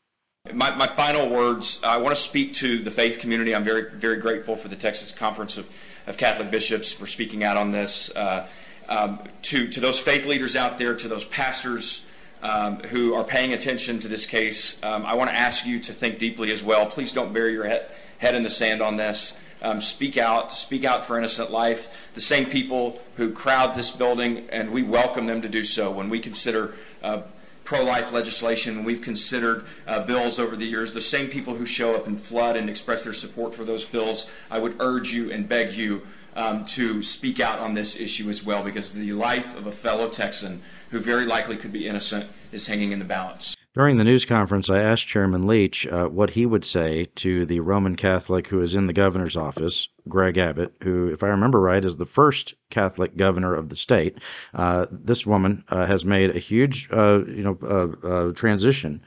[0.54, 3.54] My, my final words I want to speak to the faith community.
[3.54, 5.68] I'm very, very grateful for the Texas Conference of,
[6.06, 8.10] of Catholic Bishops for speaking out on this.
[8.16, 8.48] Uh,
[8.88, 12.06] um, to, to those faith leaders out there, to those pastors
[12.42, 15.92] um, who are paying attention to this case, um, I want to ask you to
[15.92, 16.86] think deeply as well.
[16.86, 19.38] Please don't bury your head, in the sand on this.
[19.60, 22.10] Um, speak out, speak out for innocent life.
[22.14, 26.08] The same people who crowd this building, and we welcome them to do so when
[26.08, 27.22] we consider uh,
[27.64, 32.06] pro-life legislation, we've considered uh, bills over the years, the same people who show up
[32.06, 35.72] and flood and express their support for those bills, I would urge you and beg
[35.72, 36.02] you
[36.36, 40.08] um, to speak out on this issue as well, because the life of a fellow
[40.08, 43.56] Texan who very likely could be innocent is hanging in the balance.
[43.72, 47.60] During the news conference, I asked Chairman Leach uh, what he would say to the
[47.60, 51.84] Roman Catholic who is in the governor's office, Greg Abbott, who, if I remember right,
[51.84, 54.18] is the first Catholic governor of the state.
[54.54, 59.00] Uh, this woman uh, has made a huge, uh, you know, uh, uh, transition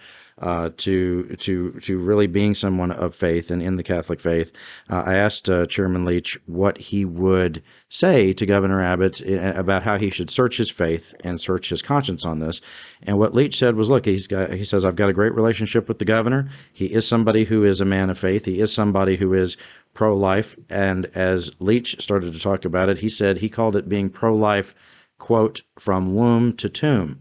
[0.43, 4.51] uh, to to to really being someone of faith and in the Catholic faith.
[4.89, 9.83] Uh, I asked uh, Chairman Leach what he would say to Governor Abbott uh, about
[9.83, 12.59] how he should search his faith and search his conscience on this.
[13.03, 15.87] And what Leach said was, "Look, he's got he says I've got a great relationship
[15.87, 16.49] with the governor.
[16.73, 18.43] He is somebody who is a man of faith.
[18.43, 19.57] He is somebody who is."
[19.95, 20.57] Pro life.
[20.71, 24.33] And as Leach started to talk about it, he said he called it being pro
[24.33, 24.73] life,
[25.19, 27.19] quote, from womb to tomb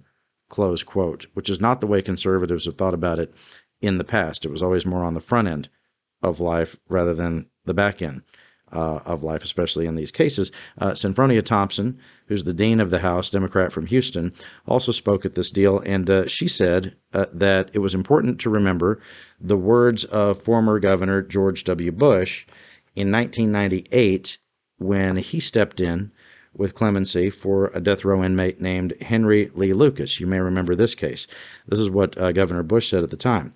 [0.53, 3.35] close quote, which is not the way conservatives have thought about it
[3.81, 4.45] in the past.
[4.45, 5.71] It was always more on the front end
[6.23, 8.23] of life rather than the back end
[8.71, 10.53] uh, of life, especially in these cases.
[10.79, 14.35] Uh, Senfronia Thompson, who's the dean of the House, Democrat from Houston,
[14.67, 18.51] also spoke at this deal, and uh, she said uh, that it was important to
[18.51, 19.01] remember
[19.41, 21.91] the words of former Governor George W.
[21.91, 22.47] Bush
[22.95, 24.37] in 1998
[24.79, 26.13] when he stepped in
[26.55, 30.21] with clemency for a death row inmate named Henry Lee Lucas.
[30.21, 31.27] You may remember this case.
[31.67, 33.55] This is what uh, Governor Bush said at the time.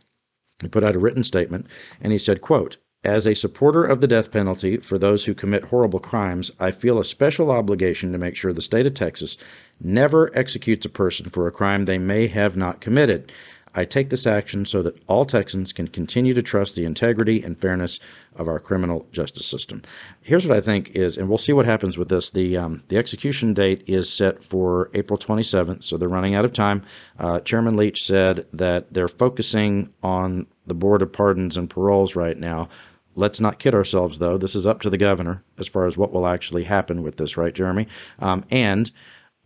[0.63, 1.67] He put out a written statement
[2.01, 5.65] and he said, quote, as a supporter of the death penalty for those who commit
[5.65, 9.37] horrible crimes, I feel a special obligation to make sure the state of Texas
[9.81, 13.31] never executes a person for a crime they may have not committed.
[13.77, 17.57] I take this action so that all Texans can continue to trust the integrity and
[17.57, 18.01] fairness
[18.35, 19.83] of our criminal justice system.
[20.23, 22.31] Here's what I think is, and we'll see what happens with this.
[22.31, 26.55] The um, the execution date is set for April 27th, so they're running out of
[26.55, 26.83] time.
[27.19, 32.39] Uh, Chairman Leach said that they're focusing on the Board of Pardons and Paroles right
[32.39, 32.69] now.
[33.15, 34.37] Let's not kid ourselves, though.
[34.39, 37.37] This is up to the governor as far as what will actually happen with this,
[37.37, 37.89] right, Jeremy?
[38.19, 38.91] Um, and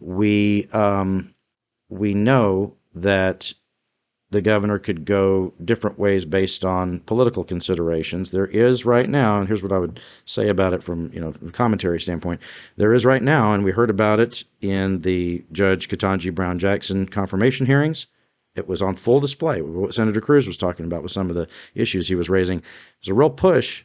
[0.01, 1.35] we um,
[1.89, 3.53] we know that
[4.31, 8.31] the governor could go different ways based on political considerations.
[8.31, 11.35] There is right now, and here's what I would say about it from you know
[11.47, 12.41] a commentary standpoint.
[12.77, 17.07] There is right now, and we heard about it in the Judge Ketanji Brown Jackson
[17.07, 18.07] confirmation hearings.
[18.55, 19.63] It was on full display.
[19.63, 22.63] What Senator Cruz was talking about with some of the issues he was raising.
[23.01, 23.85] There's a real push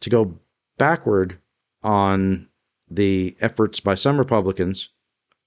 [0.00, 0.34] to go
[0.78, 1.38] backward
[1.82, 2.48] on
[2.88, 4.88] the efforts by some Republicans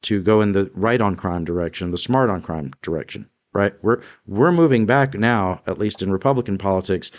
[0.04, 3.74] to go in the right on crime direction, the smart on crime direction right?
[3.82, 7.12] We're we're moving back now, at least in Republican politics,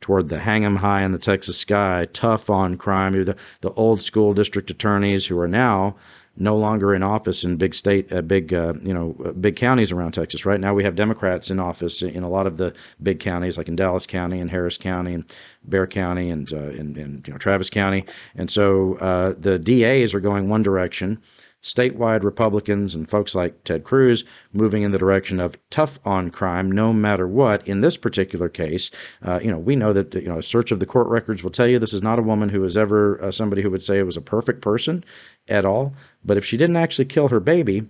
[0.00, 3.12] toward the hang 'em high in the Texas sky, tough on crime.
[3.24, 5.96] The the old school district attorneys who are now
[6.40, 9.90] no longer in office in big state, uh, big uh, you know, uh, big counties
[9.90, 10.46] around Texas.
[10.46, 12.72] Right now, we have Democrats in office in a lot of the
[13.02, 15.24] big counties, like in Dallas County and Harris County and
[15.64, 18.04] Bexar County and uh, in, in you know Travis County.
[18.36, 21.20] And so uh, the DAs are going one direction
[21.62, 26.70] statewide Republicans and folks like Ted Cruz moving in the direction of tough on crime,
[26.70, 27.66] no matter what.
[27.66, 28.90] In this particular case,
[29.22, 31.50] uh, you know, we know that you know a search of the court records will
[31.50, 33.98] tell you this is not a woman who was ever uh, somebody who would say
[33.98, 35.04] it was a perfect person
[35.48, 35.94] at all.
[36.24, 37.88] But if she didn't actually kill her baby,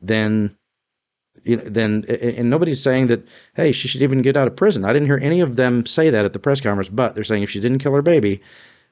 [0.00, 0.56] then
[1.44, 4.84] you know, then and nobody's saying that hey she should even get out of prison.
[4.84, 7.42] I didn't hear any of them say that at the press conference, but they're saying
[7.42, 8.40] if she didn't kill her baby,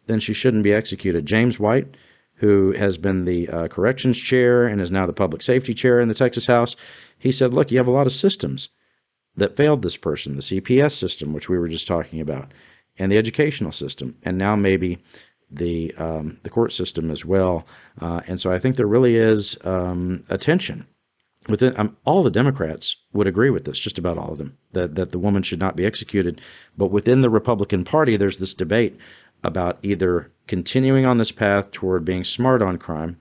[0.06, 1.24] then she shouldn't be executed.
[1.24, 1.96] James White
[2.38, 6.08] who has been the uh, corrections chair and is now the public safety chair in
[6.08, 6.76] the Texas House,
[7.18, 8.68] he said, Look, you have a lot of systems
[9.36, 12.52] that failed this person the CPS system, which we were just talking about,
[12.98, 14.98] and the educational system, and now maybe
[15.50, 17.66] the, um, the court system as well.
[18.00, 20.86] Uh, and so I think there really is um, a tension.
[21.48, 24.96] Within um, all the Democrats would agree with this, just about all of them, that
[24.96, 26.42] that the woman should not be executed.
[26.76, 28.98] But within the Republican Party, there's this debate
[29.44, 33.18] about either continuing on this path toward being smart on crime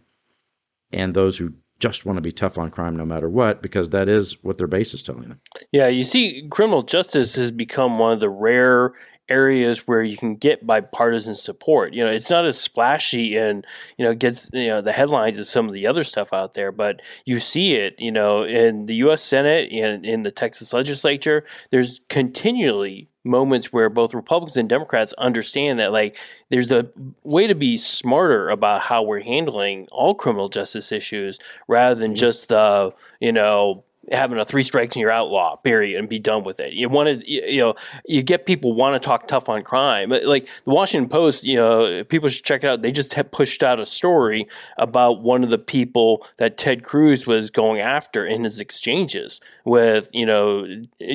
[0.91, 4.09] and those who just want to be tough on crime no matter what, because that
[4.09, 5.39] is what their base is telling them.
[5.72, 8.93] Yeah, you see, criminal justice has become one of the rare
[9.30, 11.93] areas where you can get bipartisan support.
[11.93, 13.65] You know, it's not as splashy and
[13.97, 16.72] you know gets you know the headlines as some of the other stuff out there,
[16.72, 17.95] but you see it.
[17.99, 19.22] You know, in the U.S.
[19.22, 25.80] Senate and in the Texas legislature, there's continually moments where both Republicans and Democrats understand
[25.80, 26.18] that like
[26.50, 26.88] there's a
[27.24, 32.50] way to be smarter about how we're handling all criminal justice issues rather than just
[32.50, 36.60] the you know having a three strikes and you're outlaw period and be done with
[36.60, 36.74] it.
[36.74, 40.10] You want to you know you get people want to talk tough on crime.
[40.10, 42.82] Like the washington post you know people should check it out.
[42.82, 44.47] They just pushed out a story
[44.78, 50.10] about one of the people that ted cruz was going after in his exchanges with
[50.14, 50.66] you know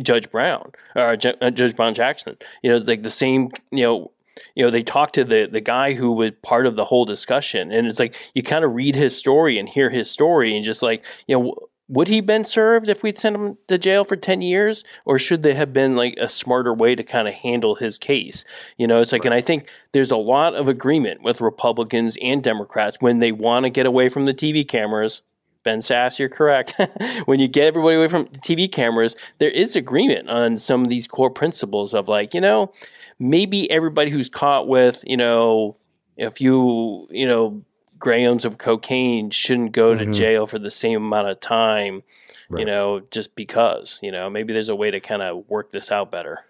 [0.03, 2.37] judge brown or uh, judge brown jackson.
[2.63, 4.11] You know it's like the same you know
[4.55, 7.71] you know they talked to the the guy who was part of the whole discussion
[7.71, 10.83] and it's like you kind of read his story and hear his story and just
[10.83, 11.55] like you know
[11.89, 15.43] would he been served if we'd sent him to jail for 10 years or should
[15.43, 18.45] there have been like a smarter way to kind of handle his case
[18.79, 19.27] you know it's like right.
[19.27, 23.65] and i think there's a lot of agreement with republicans and democrats when they want
[23.65, 25.23] to get away from the tv cameras
[25.65, 26.75] Ben Sasse, you're correct.
[27.27, 31.07] when you get everybody away from TV cameras, there is agreement on some of these
[31.07, 32.73] core principles of like, you know,
[33.19, 35.77] maybe everybody who's caught with, you know,
[36.19, 37.63] a few, you know,
[38.03, 40.13] grams of cocaine shouldn't go to mm-hmm.
[40.13, 42.03] jail for the same amount of time,
[42.51, 42.59] right.
[42.59, 45.93] you know, just because, you know, maybe there's a way to kind of work this
[45.93, 46.41] out better.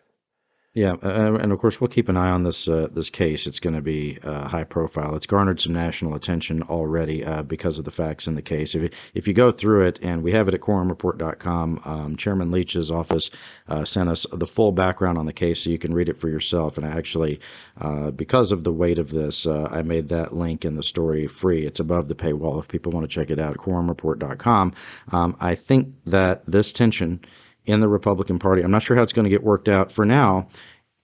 [0.75, 3.47] Yeah, uh, and of course we'll keep an eye on this uh, this case.
[3.47, 5.15] It's going to be uh, high profile.
[5.15, 8.75] It's garnered some national attention already uh, because of the facts in the case.
[8.75, 12.51] If you, if you go through it, and we have it at quorumreport.com, um, Chairman
[12.51, 13.29] Leach's office
[13.69, 16.31] uh, sent us the full background on the case, so you can read it for
[16.31, 16.79] yourself.
[16.79, 17.39] And actually,
[17.79, 21.67] uh, because of the weight of this, I made that link in the story free.
[21.67, 23.59] It's above the paywall if people want to check it out.
[23.59, 24.73] Quorumreport.com.
[25.11, 27.21] Um, I think that this tension
[27.67, 28.63] in the Republican Party.
[28.63, 29.93] I'm not sure how it's going to get worked out.
[29.93, 30.49] For now,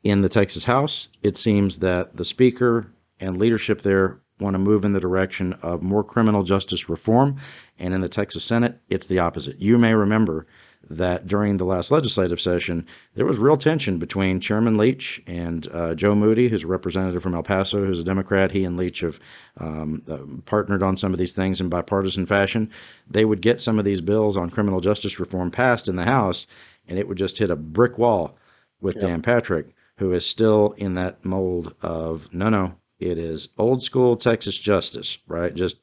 [0.02, 4.84] in the Texas House, it seems that the Speaker and leadership there want to move
[4.84, 7.36] in the direction of more criminal justice reform.
[7.78, 9.60] And in the Texas Senate, it's the opposite.
[9.60, 10.46] You may remember
[10.90, 15.94] that during the last legislative session, there was real tension between Chairman Leach and uh,
[15.94, 18.52] Joe Moody, who's a representative from El Paso, who's a Democrat.
[18.52, 19.18] He and Leach have
[19.58, 22.70] um, uh, partnered on some of these things in bipartisan fashion.
[23.10, 26.46] They would get some of these bills on criminal justice reform passed in the House,
[26.86, 28.36] and it would just hit a brick wall
[28.80, 28.98] with.
[29.00, 34.16] Dan Patrick, who is still in that mold of no, no, it is old school
[34.16, 35.54] Texas justice, right?
[35.54, 35.76] Just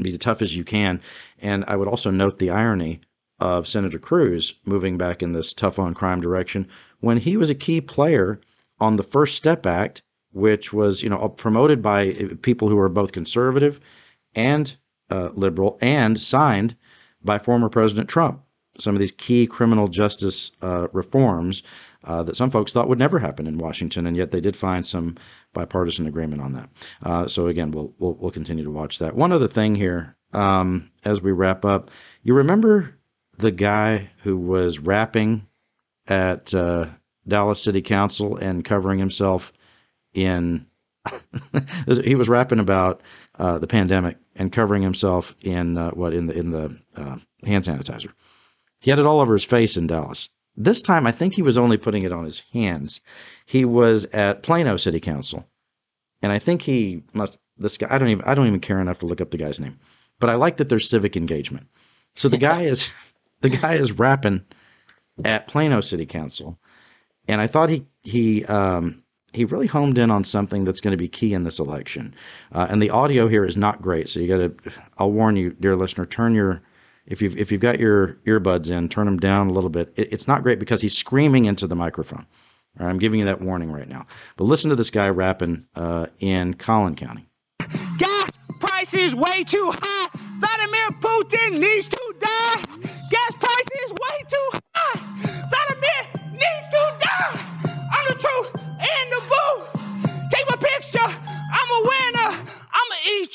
[0.00, 1.00] be as tough as you can.
[1.40, 3.00] And I would also note the irony
[3.40, 6.66] of Senator Cruz moving back in this tough on crime direction
[7.00, 8.40] when he was a key player
[8.80, 12.12] on the First Step Act, which was you know promoted by
[12.42, 13.80] people who are both conservative
[14.34, 14.76] and
[15.10, 16.76] uh, liberal and signed
[17.22, 18.42] by former President Trump.
[18.78, 21.62] Some of these key criminal justice uh, reforms
[22.04, 24.86] uh, that some folks thought would never happen in Washington, and yet they did find
[24.86, 25.16] some
[25.52, 26.68] bipartisan agreement on that.
[27.02, 29.16] Uh, so again, we'll, we'll, we'll continue to watch that.
[29.16, 31.90] One other thing here, um, as we wrap up,
[32.22, 32.94] you remember
[33.38, 35.46] the guy who was rapping
[36.06, 36.86] at uh,
[37.26, 39.52] Dallas City Council and covering himself
[40.14, 40.66] in.
[42.04, 43.00] he was rapping about
[43.38, 47.64] uh, the pandemic and covering himself in uh, what in the in the uh, hand
[47.64, 48.12] sanitizer.
[48.82, 50.28] He had it all over his face in Dallas.
[50.56, 53.00] This time, I think he was only putting it on his hands.
[53.46, 55.48] He was at Plano City Council,
[56.20, 57.38] and I think he must.
[57.56, 59.60] This guy, I don't even I don't even care enough to look up the guy's
[59.60, 59.78] name,
[60.20, 61.68] but I like that there's civic engagement.
[62.14, 62.90] So the guy is
[63.40, 64.44] the guy is rapping
[65.24, 66.58] at Plano City Council,
[67.26, 70.96] and I thought he he um, he really homed in on something that's going to
[70.96, 72.14] be key in this election.
[72.52, 74.72] Uh, and the audio here is not great, so you got to.
[74.98, 76.62] I'll warn you, dear listener, turn your
[77.06, 79.92] if you've if you've got your earbuds in, turn them down a little bit.
[79.96, 82.26] It, it's not great because he's screaming into the microphone.
[82.78, 84.06] I'm giving you that warning right now.
[84.36, 87.28] But listen to this guy rapping uh, in Collin County.
[87.98, 90.08] Gas prices way too high.
[90.38, 92.07] Vladimir Putin needs to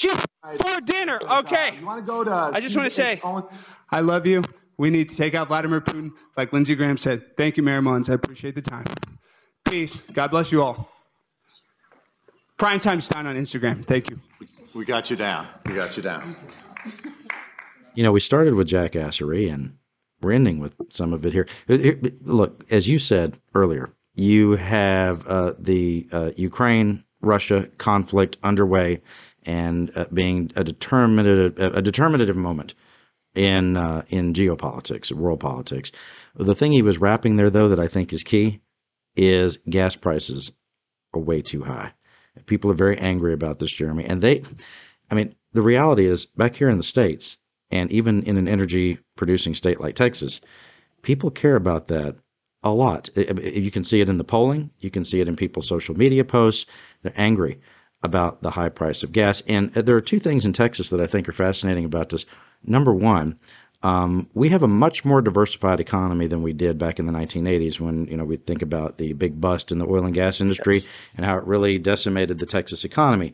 [0.03, 1.19] you for dinner.
[1.29, 1.77] Okay.
[1.79, 2.31] You want to go to?
[2.31, 3.21] I just want to say,
[3.89, 4.43] I love you.
[4.77, 7.37] We need to take out Vladimir Putin, like Lindsey Graham said.
[7.37, 8.09] Thank you, Mayor Mullins.
[8.09, 8.85] I appreciate the time.
[9.69, 10.01] Peace.
[10.13, 10.89] God bless you all.
[12.57, 13.85] Prime Time Stein on Instagram.
[13.85, 14.19] Thank you.
[14.73, 15.47] We got you down.
[15.65, 16.35] We got you down.
[17.93, 19.77] You know, we started with jackassery and
[20.21, 21.47] we're ending with some of it here.
[21.67, 29.01] Look, as you said earlier, you have uh, the uh, Ukraine Russia conflict underway
[29.45, 32.73] and uh, being a determinative a determinative moment
[33.35, 35.91] in uh, in geopolitics, world politics.
[36.35, 38.61] The thing he was rapping there, though, that I think is key,
[39.15, 40.51] is gas prices
[41.13, 41.93] are way too high.
[42.45, 44.43] People are very angry about this, Jeremy, and they,
[45.11, 47.37] I mean, the reality is back here in the states,
[47.69, 50.41] and even in an energy producing state like Texas,
[51.03, 52.15] people care about that
[52.63, 53.09] a lot.
[53.15, 54.71] You can see it in the polling.
[54.79, 56.65] You can see it in people's social media posts.
[57.03, 57.59] They're angry
[58.03, 59.41] about the high price of gas.
[59.47, 62.25] And there are two things in Texas that I think are fascinating about this.
[62.65, 63.39] Number one,
[63.83, 67.79] um, we have a much more diversified economy than we did back in the 1980s
[67.79, 70.79] when you know we think about the big bust in the oil and gas industry
[70.79, 70.87] yes.
[71.17, 73.33] and how it really decimated the Texas economy.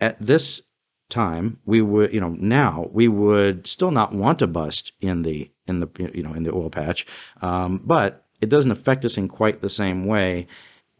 [0.00, 0.62] At this
[1.10, 5.50] time, we would you know now we would still not want a bust in the
[5.66, 7.06] in the you know in the oil patch,
[7.42, 10.46] um, but it doesn't affect us in quite the same way.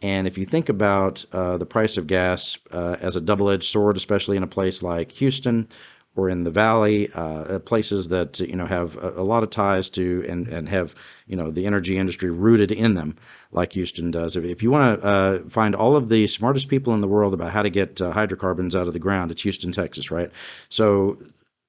[0.02, 3.64] And if you think about uh, the price of gas uh, as a double edged
[3.64, 5.68] sword, especially in a place like Houston,
[6.16, 9.88] or in the valley, uh, places that you know have a, a, lot of ties
[9.90, 10.94] to and and have
[11.26, 13.16] you know the energy industry rooted in them,
[13.52, 14.36] like Houston does.
[14.36, 17.32] If, if you want to uh, find all of the smartest people in the world
[17.32, 20.30] about how to get uh, hydrocarbons out of the ground, it's Houston, Texas, right?
[20.68, 21.18] So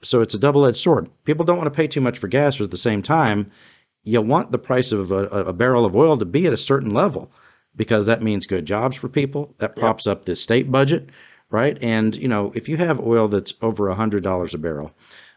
[0.01, 1.09] so it's a double edged sword.
[1.25, 3.51] People don't want to pay too much for gas, but at the same time,
[4.03, 6.91] you want the price of a, a barrel of oil to be at a certain
[6.91, 7.31] level
[7.75, 9.55] because that means good jobs for people.
[9.59, 10.17] That props yep.
[10.17, 11.09] up the state budget
[11.51, 11.77] right?
[11.81, 14.95] And you know, if you have oil that's over a hundred dollars a barrel,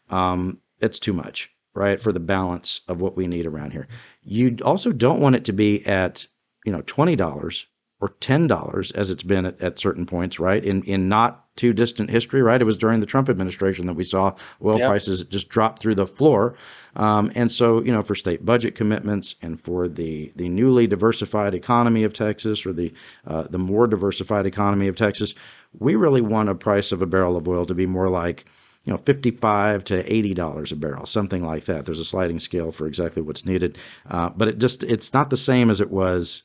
[0.08, 3.88] um, it's too much, right, for the balance of what we need around here.
[4.22, 6.26] You also don't want it to be at
[6.64, 7.66] you know twenty dollars
[8.00, 10.64] or ten dollars as it's been at, at, certain points, right?
[10.64, 12.60] In in not too distant history, right?
[12.60, 14.88] It was during the Trump administration that we saw oil yep.
[14.88, 16.56] prices just drop through the floor,
[16.96, 21.54] um, and so you know for state budget commitments and for the the newly diversified
[21.54, 22.92] economy of Texas or the
[23.26, 25.34] uh, the more diversified economy of Texas,
[25.78, 28.44] we really want a price of a barrel of oil to be more like
[28.84, 31.84] you know, 55 to 80 dollars a barrel, something like that.
[31.86, 33.78] There's a sliding scale for exactly what's needed,
[34.10, 36.42] uh, but it just it's not the same as it was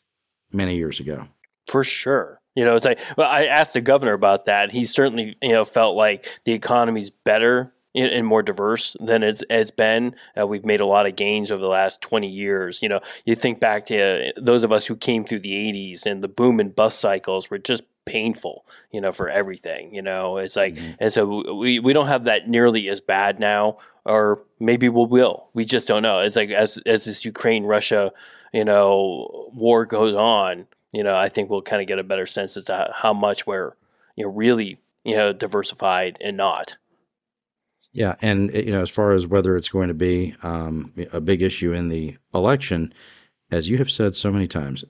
[0.51, 1.27] many years ago.
[1.69, 2.41] For sure.
[2.55, 4.71] You know, it's like well, I asked the governor about that.
[4.71, 9.71] He certainly, you know, felt like the economy's better and more diverse than it's, it's
[9.71, 10.15] been.
[10.39, 12.81] Uh, we've made a lot of gains over the last 20 years.
[12.81, 16.05] You know, you think back to uh, those of us who came through the 80s
[16.05, 20.37] and the boom and bust cycles were just painful, you know, for everything, you know,
[20.37, 20.91] it's like, mm-hmm.
[20.99, 25.47] and so we, we don't have that nearly as bad now, or maybe we will,
[25.53, 26.19] we just don't know.
[26.19, 28.11] It's like, as, as this Ukraine, Russia,
[28.51, 32.25] you know, war goes on, you know, I think we'll kind of get a better
[32.25, 33.73] sense as to how much we're,
[34.15, 36.77] you know, really, you know, diversified and not.
[37.91, 41.41] Yeah, and you know, as far as whether it's going to be um, a big
[41.41, 42.93] issue in the election,
[43.51, 44.83] as you have said so many times,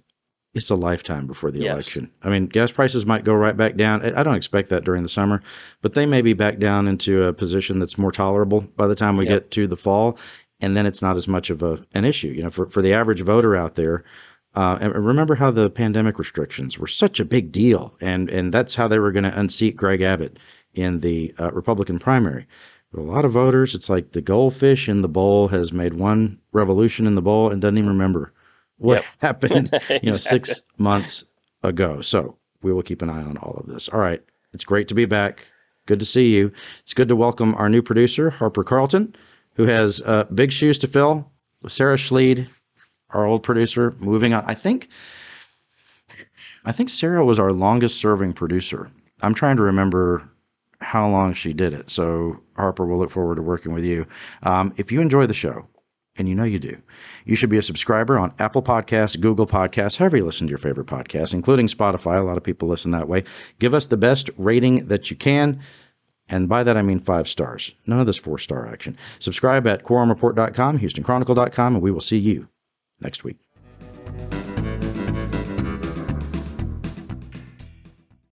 [0.53, 1.73] it's a lifetime before the yes.
[1.73, 2.11] election.
[2.23, 4.01] I mean, gas prices might go right back down.
[4.15, 5.41] I don't expect that during the summer,
[5.81, 9.15] but they may be back down into a position that's more tolerable by the time
[9.15, 9.43] we yep.
[9.43, 10.17] get to the fall,
[10.59, 12.29] and then it's not as much of a an issue.
[12.29, 14.03] You know, for for the average voter out there.
[14.55, 18.75] Uh, and remember how the pandemic restrictions were such a big deal, and and that's
[18.75, 20.37] how they were going to unseat Greg Abbott
[20.73, 22.47] in the uh, Republican primary.
[22.97, 27.05] A lot of voters, it's like the goldfish in the bowl has made one revolution
[27.05, 28.33] in the bowl and doesn't even remember
[28.77, 29.05] what yep.
[29.19, 29.69] happened,
[30.01, 31.23] you know, six months
[31.61, 32.01] ago.
[32.01, 33.89] So we will keep an eye on all of this.
[33.89, 34.21] All right.
[34.53, 35.45] It's great to be back.
[35.85, 36.51] Good to see you.
[36.81, 39.15] It's good to welcome our new producer, Harper Carlton,
[39.53, 41.31] who has uh, big shoes to fill.
[41.67, 42.47] Sarah Schleed,
[43.11, 44.43] our old producer, moving on.
[44.45, 44.89] I think,
[46.65, 48.91] I think Sarah was our longest serving producer.
[49.21, 50.29] I'm trying to remember
[50.81, 51.89] how long she did it.
[51.89, 54.05] So Harper, we'll look forward to working with you.
[54.43, 55.67] Um, if you enjoy the show,
[56.19, 56.77] and you know you do.
[57.25, 60.57] You should be a subscriber on Apple Podcasts, Google Podcasts, however you listen to your
[60.57, 62.19] favorite podcasts, including Spotify.
[62.19, 63.23] A lot of people listen that way.
[63.59, 65.61] Give us the best rating that you can.
[66.27, 67.73] And by that, I mean five stars.
[67.87, 68.97] None of this four star action.
[69.19, 72.47] Subscribe at quorumreport.com, HoustonChronicle.com, and we will see you
[73.01, 73.37] next week.